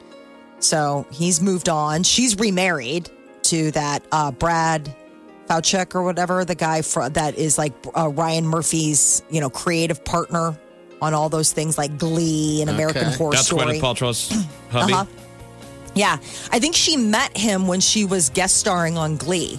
[0.60, 2.02] So he's moved on.
[2.02, 3.10] She's remarried
[3.44, 4.94] to that uh, Brad
[5.48, 10.04] Falchuk or whatever, the guy fr- that is like uh, Ryan Murphy's, you know, creative
[10.04, 10.58] partner
[11.00, 13.16] on all those things like Glee and American Okay.
[13.16, 13.78] Horror That's Story.
[13.78, 14.28] Gwyneth Paltrow's
[14.70, 14.92] hubby.
[14.92, 15.06] Uh-huh.
[15.94, 16.18] Yeah,
[16.52, 19.58] I think she met him when she was guest starring on Glee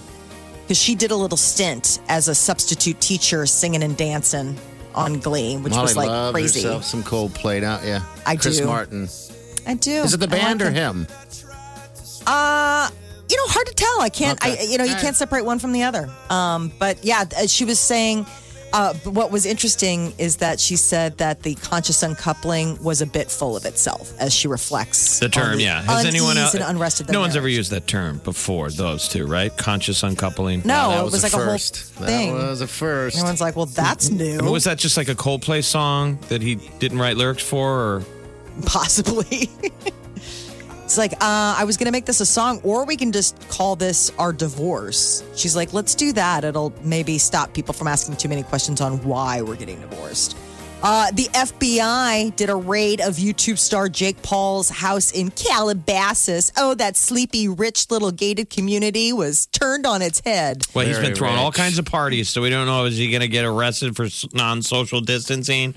[0.62, 4.56] because she did a little stint as a substitute teacher singing and dancing
[4.94, 6.60] on Glee, which Molly was like crazy.
[6.82, 7.98] some Coldplay, don't you?
[8.24, 8.66] I Chris do.
[8.66, 9.08] Martin.
[9.66, 9.90] I do.
[10.02, 11.06] Is it the I like band or him.
[11.06, 11.06] him?
[12.26, 12.90] Uh,
[13.28, 14.00] you know, hard to tell.
[14.00, 14.42] I can't.
[14.44, 15.02] I you know, you All right.
[15.02, 16.08] can't separate one from the other.
[16.28, 18.26] Um, but yeah, uh, she was saying.
[18.72, 23.06] Uh, but what was interesting is that she said that the conscious uncoupling was a
[23.06, 25.82] bit full of itself as she reflects The on term, the yeah.
[25.82, 26.54] Has anyone unease else?
[26.54, 28.70] and unrest no their one's ever used that term before.
[28.70, 29.56] Those two, right?
[29.56, 30.62] Conscious uncoupling.
[30.64, 31.76] No, that it was was a like a whole first.
[31.94, 32.38] thing.
[32.38, 33.16] That was a first.
[33.16, 34.38] Everyone's like, well, that's new.
[34.38, 37.68] I mean, was that just like a Coldplay song that he didn't write lyrics for,
[37.96, 38.02] or
[38.66, 39.50] Possibly.
[40.84, 43.48] it's like, uh, I was going to make this a song, or we can just
[43.48, 45.22] call this our divorce.
[45.34, 46.44] She's like, let's do that.
[46.44, 50.36] It'll maybe stop people from asking too many questions on why we're getting divorced.
[50.82, 56.52] Uh, the FBI did a raid of YouTube star Jake Paul's house in Calabasas.
[56.56, 60.62] Oh, that sleepy, rich little gated community was turned on its head.
[60.74, 63.10] well, he's Very been throwing all kinds of parties, so we don't know is he
[63.10, 65.74] going to get arrested for non-social distancing,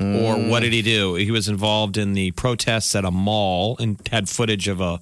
[0.00, 1.14] or what did he do?
[1.14, 5.00] He was involved in the protests at a mall and had footage of a.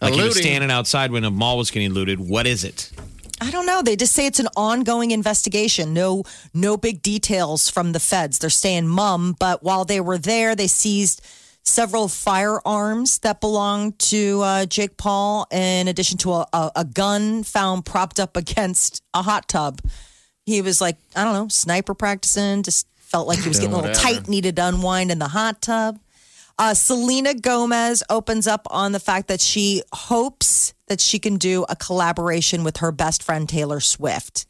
[0.00, 2.20] Like he was standing outside when a mall was getting looted.
[2.20, 2.92] What is it?
[3.40, 3.82] I don't know.
[3.82, 5.92] They just say it's an ongoing investigation.
[5.92, 6.24] No,
[6.54, 8.38] no big details from the feds.
[8.38, 9.36] They're staying mum.
[9.38, 11.24] But while they were there, they seized
[11.62, 17.42] several firearms that belonged to uh, Jake Paul, in addition to a, a, a gun
[17.44, 19.80] found propped up against a hot tub.
[20.46, 22.62] He was like, I don't know, sniper practicing.
[22.62, 24.16] Just felt like he was getting a little whatever.
[24.16, 25.98] tight, needed to unwind in the hot tub.
[26.58, 31.64] Uh, Selena Gomez opens up on the fact that she hopes that she can do
[31.68, 34.46] a collaboration with her best friend Taylor Swift.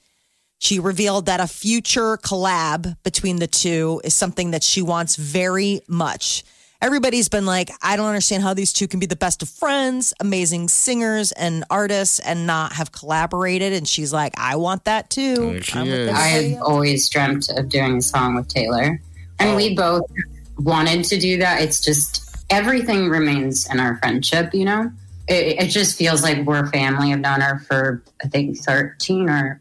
[0.58, 5.80] She revealed that a future collab between the two is something that she wants very
[5.86, 6.42] much.
[6.80, 10.14] Everybody's been like, I don't understand how these two can be the best of friends,
[10.20, 13.72] amazing singers and artists, and not have collaborated.
[13.72, 15.60] And she's like, I want that too.
[15.72, 16.08] I have with is.
[16.08, 16.68] everybody I had else.
[16.68, 19.00] always dreamt of doing a song with Taylor.
[19.38, 20.00] And we oh.
[20.00, 20.10] both
[20.58, 21.62] wanted to do that.
[21.62, 24.90] It's just everything remains in our friendship, you know?
[25.28, 27.12] It, it just feels like we're family.
[27.12, 29.60] I've known her for, I think, 13 or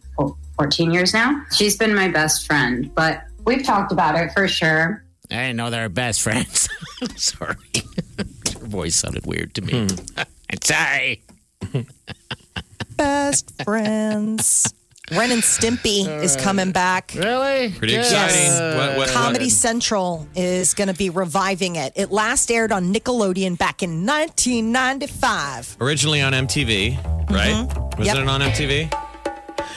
[0.57, 1.43] 14 years now.
[1.51, 5.03] She's been my best friend, but we've talked about it for sure.
[5.29, 6.69] I didn't know they were best friends.
[7.15, 7.55] sorry.
[8.51, 9.87] Your voice sounded weird to me.
[10.17, 11.21] I'm sorry.
[12.97, 14.73] Best friends.
[15.11, 17.13] Ren and Stimpy is coming back.
[17.15, 17.69] Really?
[17.71, 18.11] Pretty Yes.
[18.11, 18.77] exciting.
[18.77, 21.93] What, what, Comedy what- Central is going to be reviving it.
[21.95, 25.77] It last aired on Nickelodeon back in 1995.
[25.79, 26.97] Originally on MTV,
[27.31, 27.65] right?
[27.65, 28.03] Was Mm-hmm.
[28.03, 28.17] Yep.
[28.17, 29.06] it on MTV?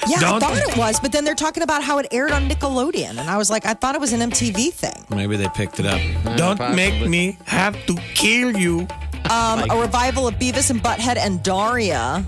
[0.08, 2.48] Yeah, Don't- I thought it was, but then they're talking about how it aired on
[2.48, 3.10] Nickelodeon.
[3.18, 5.04] And I was like, I thought it was an MTV thing.
[5.10, 6.00] Maybe they picked it up.
[6.36, 8.86] Don't make me have to kill you.
[9.30, 12.24] Um, a revival of Beavis and Butthead and Daria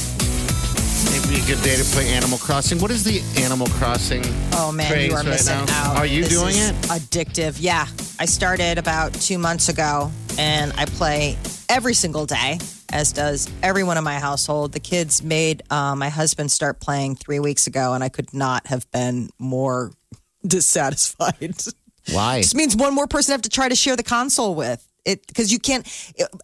[1.11, 2.79] Maybe a good day to play Animal Crossing.
[2.81, 4.23] What is the Animal Crossing?
[4.53, 5.91] Oh man, you are right missing now?
[5.93, 5.97] out.
[5.97, 6.75] Are you This doing it?
[6.89, 7.57] Addictive.
[7.61, 7.87] Yeah.
[8.19, 11.37] I started about two months ago and I play
[11.69, 12.59] every single day,
[12.93, 14.73] as does everyone in my household.
[14.73, 18.67] The kids made uh, my husband start playing three weeks ago, and I could not
[18.69, 19.93] have been more
[20.47, 21.55] dissatisfied.
[22.13, 22.41] Why?
[22.43, 24.85] Just means one more person I have to try to share the console with.
[25.09, 25.87] It because you can't.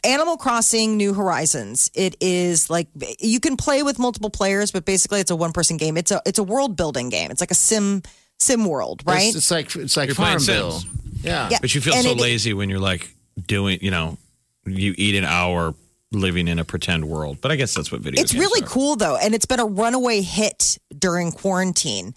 [0.05, 1.91] Animal Crossing New Horizons.
[1.95, 2.89] It is like
[3.21, 5.97] you can play with multiple players, but basically it's a one person game.
[5.97, 7.31] It's a it's a world building game.
[7.31, 8.03] It's like a sim
[8.39, 9.27] sim world, right?
[9.29, 10.71] It's, it's like it's like You're playing Farmville.
[10.81, 10.95] Sims.
[11.23, 11.49] Yeah.
[11.51, 11.59] Yeah.
[11.61, 13.09] But you feel And so it- lazy when you're like
[13.47, 14.17] doing, you know,
[14.67, 15.75] you eat an hour
[16.13, 17.39] living in a pretend world.
[17.41, 18.69] But I guess that's what video games It's games really are.
[18.69, 22.15] cool though, and it's been a runaway hit during quarantine.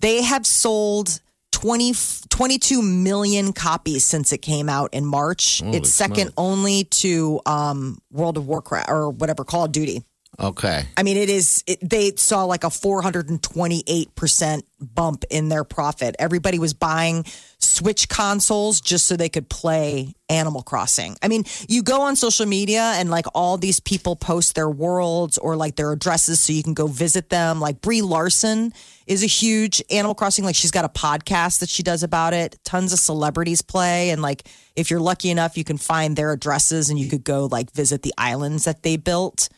[0.00, 1.20] They have sold
[1.64, 1.94] 20,
[2.28, 5.60] 22 million copies since it came out in March.
[5.60, 6.34] Holy it's second smokes.
[6.36, 10.04] only to um, World of Warcraft or whatever Call of Duty.
[10.38, 10.84] Okay.
[10.96, 11.62] I mean, it is.
[11.66, 16.16] It, they saw like a 428 percent bump in their profit.
[16.18, 17.24] Everybody was buying
[17.58, 21.16] Switch consoles just so they could play Animal Crossing.
[21.22, 25.38] I mean, you go on social media and like all these people post their worlds
[25.38, 27.60] or like their addresses so you can go visit them.
[27.60, 28.72] Like Brie Larson
[29.06, 30.44] is a huge Animal Crossing.
[30.44, 32.58] Like she's got a podcast that she does about it.
[32.64, 36.90] Tons of celebrities play, and like if you're lucky enough, you can find their addresses
[36.90, 39.48] and you could go like visit the islands that they built.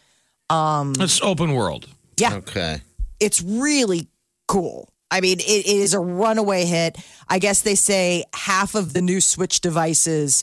[0.51, 1.87] Um, It's open world.
[2.19, 2.81] yeah, Okay.
[3.21, 4.09] it's really
[4.49, 4.89] cool.
[5.11, 6.97] I mean, it, it is a runaway hit.
[7.29, 10.43] I guess they say half of the new Switch devices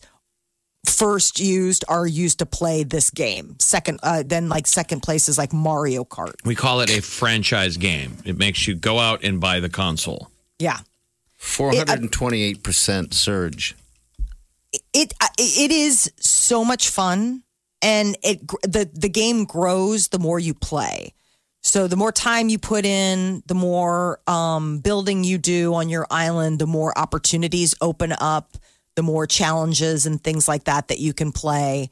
[0.86, 3.56] first used are used to play this game.
[3.60, 6.34] Second, uh, then like second place is like Mario Kart.
[6.46, 8.18] We call it a franchise game.
[8.26, 10.30] It makes you go out and buy the console.
[10.60, 10.80] Yeah,
[11.40, 13.76] 428% surge.
[14.94, 17.44] it uh, it is so much fun,
[17.84, 21.14] and it the the game grows the more you play.
[21.62, 26.06] So the more time you put in, the more um, building you do on your
[26.12, 28.58] island, the more opportunities open up,
[28.96, 31.90] the more challenges and things like that that you can play.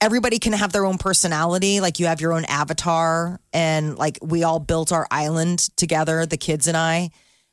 [0.00, 1.80] Everybody can have their own personality.
[1.80, 6.36] Like you have your own avatar, and like we all built our island together, the
[6.38, 7.10] kids and I.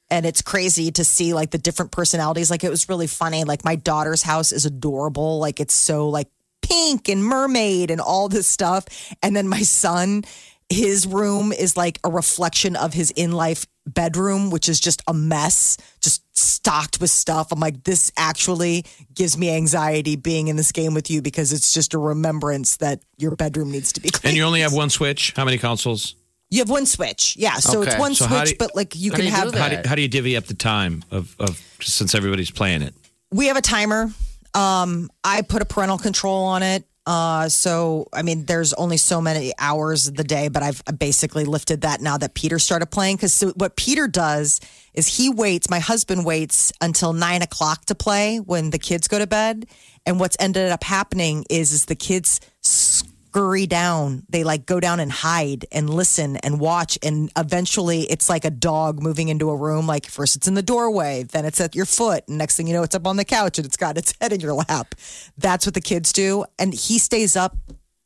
[0.10, 2.50] And it's crazy to see like the different personalities.
[2.50, 3.44] Like it was really funny.
[3.44, 5.40] Like my daughter's house is adorable.
[5.40, 6.30] Like it's so like
[6.68, 8.86] pink and mermaid and all this stuff.
[9.24, 10.24] And then my son,
[10.70, 15.14] his room is like a reflection of his in life bedroom, which is just a
[15.14, 17.52] mess, just stocked with stuff.
[17.54, 21.74] I'm like, this actually gives me anxiety being in this game with you because it's
[21.74, 24.32] just a remembrance that your bedroom needs to be clean.
[24.32, 25.34] And you only have one Switch?
[25.36, 26.16] How many consoles?
[26.50, 27.36] You have one switch.
[27.38, 27.56] Yeah.
[27.56, 29.52] So it's one So switch, you- but like you can do you do have.
[29.52, 29.60] that?
[29.76, 32.94] How do, how do you divvy up the time of, of since everybody's playing it?
[33.34, 34.10] we have a timer.
[34.58, 36.84] Um, I put a parental control on it.
[37.06, 41.46] Uh, so, I mean, there's only so many hours of the day, but I've basically
[41.46, 43.16] lifted that now that Peter started playing.
[43.18, 44.60] Because so what Peter does
[44.94, 49.20] is he waits, my husband waits until nine o'clock to play when the kids go
[49.20, 49.68] to bed.
[50.06, 52.42] And what's ended up happening is, is the kids
[53.30, 54.24] scurry down.
[54.30, 56.98] They like go down and hide and listen and watch.
[57.04, 59.86] And eventually it's like a dog moving into a room.
[59.86, 62.24] Like first it's in the doorway, then it's at your foot.
[62.28, 64.32] And next thing you know, it's up on the couch and it's got its head
[64.32, 64.96] in your lap.
[65.38, 66.46] That's what the kids do.
[66.58, 67.58] And he stays up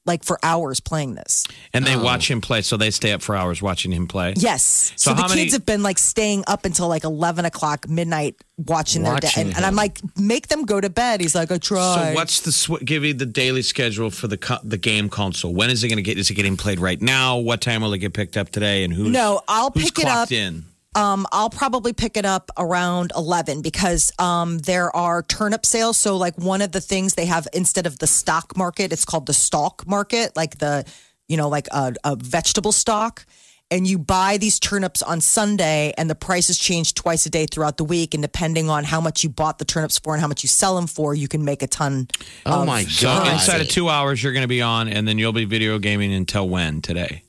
[0.06, 1.46] like for hours playing this.
[1.74, 2.04] And they oh.
[2.04, 4.34] watch him play, so they stay up for hours watching him play.
[4.36, 4.94] Yes.
[4.96, 7.88] So, So the how many- kids have been like staying up until like 11 o'clock
[7.88, 9.32] midnight watching, their dad.
[9.38, 11.22] And, and I'm like, make them go to bed.
[11.22, 12.10] He's like, I tried.
[12.10, 15.54] So what's the sw- give you the daily schedule for the co- the game console?
[15.54, 16.18] When is it going to get?
[16.18, 17.38] Is it getting played right now?
[17.38, 18.84] What time will it get picked up today?
[18.84, 19.10] And who?
[19.10, 20.32] No, I'll who's pick it up.
[20.32, 20.66] in?
[20.94, 25.98] Um, I'll probably pick it up around 11 because um, there are turnip sales.
[25.98, 29.26] So, like, one of the things they have instead of the stock market, it's called
[29.26, 30.86] the stalk market, like the,
[31.30, 33.26] you know, like a, a vegetable stock.
[33.70, 37.78] And you buy these turnips on Sunday, and the prices change twice a day throughout
[37.78, 38.14] the week.
[38.14, 40.76] And depending on how much you bought the turnips for and how much you sell
[40.76, 42.10] them for, you can make a ton.
[42.46, 43.32] Oh of my So God.
[43.32, 46.12] inside of two hours, you're going to be on, and then you'll be video gaming
[46.14, 47.24] until when today?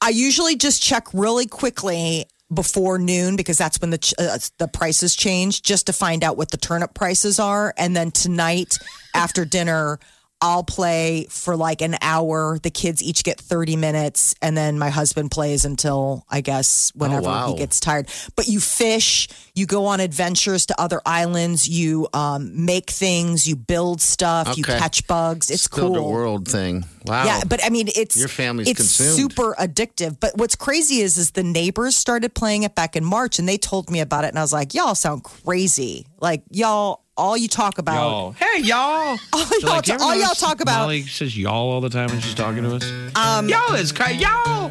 [0.00, 5.16] I usually just check really quickly before noon because that's when the uh, the prices
[5.16, 7.74] change just to find out what the turnip prices are.
[7.76, 8.78] And then tonight
[9.14, 9.98] after dinner
[10.42, 14.90] I'll play for like an hour the kids each get 30 minutes and then my
[14.90, 17.48] husband plays until I guess whenever wow.
[17.48, 22.66] he gets tired but you fish you go on adventures to other islands you um,
[22.66, 26.84] make things you build stuff you catch bugs it's Still cool the world thing.
[27.04, 27.24] Wow.
[27.24, 29.32] yeah, but I mean, it's Your family's it's consumed.
[29.32, 30.18] super addictive.
[30.20, 33.58] But what's crazy is, is the neighbors started playing it back in March, and they
[33.58, 36.06] told me about it, and I was like, y'all sound crazy.
[36.20, 38.78] Like y'all, all you talk about, Y'all, hey y'all!
[39.32, 40.80] all, y'all, like, you all y'all notice talk about.
[40.80, 42.90] Molly says y'all all the time when she's talking to us.
[43.16, 44.70] Um, y'all is cra- y'all.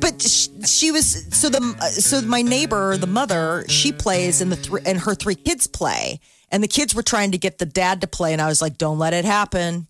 [0.00, 4.56] but sh- she was so the so my neighbor, the mother, she plays, and the
[4.56, 8.02] three and her three kids play, and the kids were trying to get the dad
[8.02, 9.86] to play, and I was like, don't let it happen.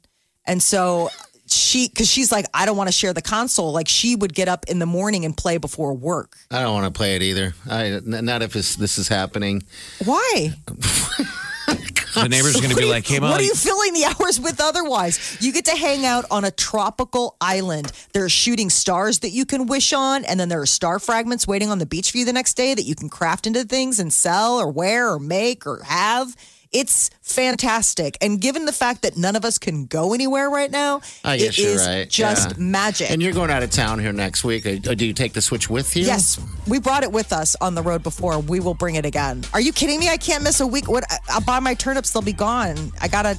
[0.46, 1.10] And so
[1.48, 3.72] she, because she's like, I don't want to share the console.
[3.72, 6.36] Like she would get up in the morning and play before work.
[6.50, 7.54] I don't want to play it either.
[7.68, 9.62] I, not if it's, this is happening.
[10.04, 10.50] Why?
[11.66, 14.60] The neighbor's are going to be like, hey, what are you filling the hours with
[14.60, 15.36] otherwise?
[15.40, 17.92] You get to hang out on a tropical island.
[18.12, 21.46] There are shooting stars that you can wish on, and then there are star fragments
[21.46, 23.98] waiting on the beach for you the next day that you can craft into things
[23.98, 26.34] and sell or wear or make or have.
[26.72, 28.16] It's fantastic.
[28.20, 31.58] And given the fact that none of us can go anywhere right now, I guess
[31.58, 32.08] it you're is right.
[32.10, 32.56] just Yeah.
[32.58, 33.10] magic.
[33.10, 34.66] And you're going out of town here next week.
[34.66, 36.04] Uh, Do you take the Switch with you?
[36.04, 38.38] Yes, we brought it with us on the road before.
[38.40, 39.44] We will bring it again.
[39.54, 40.08] Are you kidding me?
[40.08, 40.88] I can't miss a week.
[40.88, 41.04] What?
[41.28, 42.92] I'll buy my turnips; they'll be gone.
[43.00, 43.38] I gotta.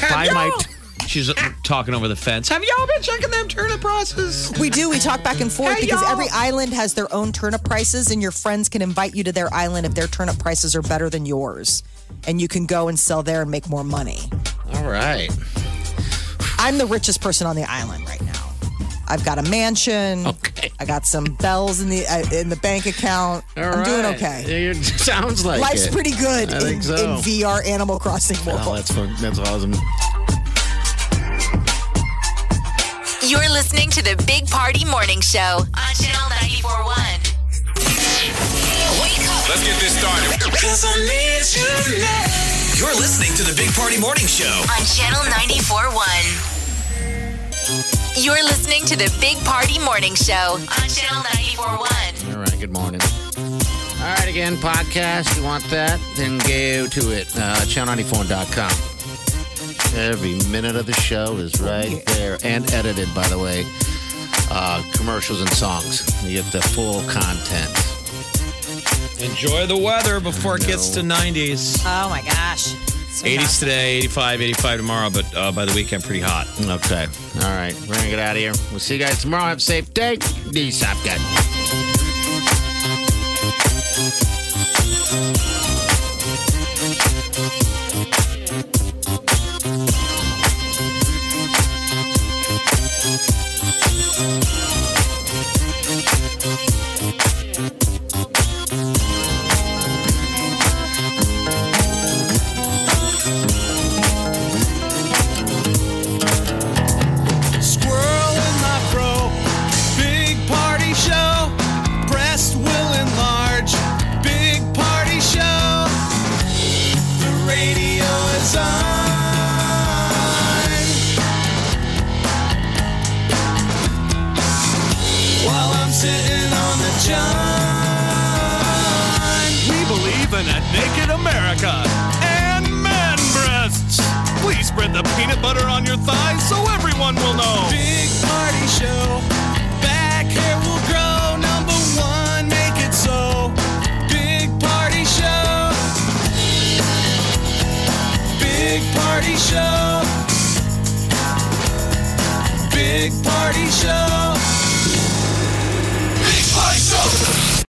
[0.00, 0.50] Buy my.
[1.06, 2.48] She's uh, talking over the fence.
[2.50, 4.52] Have y'all been checking them turnip prices?
[4.60, 4.90] We do.
[4.90, 6.10] We talk back and forth Hey, because y'all.
[6.10, 9.52] every island has their own turnip prices, and your friends can invite you to their
[9.54, 11.82] island if their turnip prices are better than yours,
[12.26, 14.18] and you can go and sell there and make more money.
[14.74, 15.28] All right.
[16.58, 18.32] I'm the richest person on the island right now.
[19.10, 20.26] I've got a mansion.
[20.26, 20.70] Okay.
[20.78, 23.44] I got some bells in the uh, in the bank account.
[23.56, 24.16] All I'm doing right.
[24.16, 24.66] okay.
[24.70, 25.92] It sounds like Life's it.
[25.92, 26.94] pretty good I in, think so.
[26.94, 28.60] in VR Animal Crossing world.
[28.64, 29.14] Oh, that's fun.
[29.20, 29.72] That's awesome.
[33.22, 36.28] You're listening to the Big Party Morning Show on Channel
[36.62, 37.07] 941.
[39.48, 40.28] Wake up Let's get this started.
[42.78, 44.44] You're listening to the Big Party Morning Show.
[44.44, 46.04] on Channel 941.
[48.16, 51.22] You're listening to the Big Party Morning Show on Channel
[51.56, 52.34] 941.
[52.34, 52.60] All right.
[52.60, 53.00] Good morning.
[54.00, 54.28] All right.
[54.28, 55.36] Again, podcast.
[55.36, 55.98] You want that?
[56.16, 57.34] Then go to it.
[57.36, 58.70] Uh, channel94.com.
[59.98, 63.64] Every minute of the show is right there and edited, by the way.
[64.50, 66.04] Uh, commercials and songs.
[66.24, 67.97] You get the full content.
[69.20, 71.82] Enjoy the weather before it gets to 90s.
[71.84, 72.74] Oh my gosh.
[73.22, 76.46] 80s today, 85, 85 tomorrow, but uh, by the weekend, pretty hot.
[76.60, 77.06] Okay.
[77.36, 77.74] All right.
[77.80, 78.52] We're going to get out of here.
[78.70, 79.44] We'll see you guys tomorrow.
[79.44, 80.18] Have a safe day.
[80.52, 81.18] Be safe, good.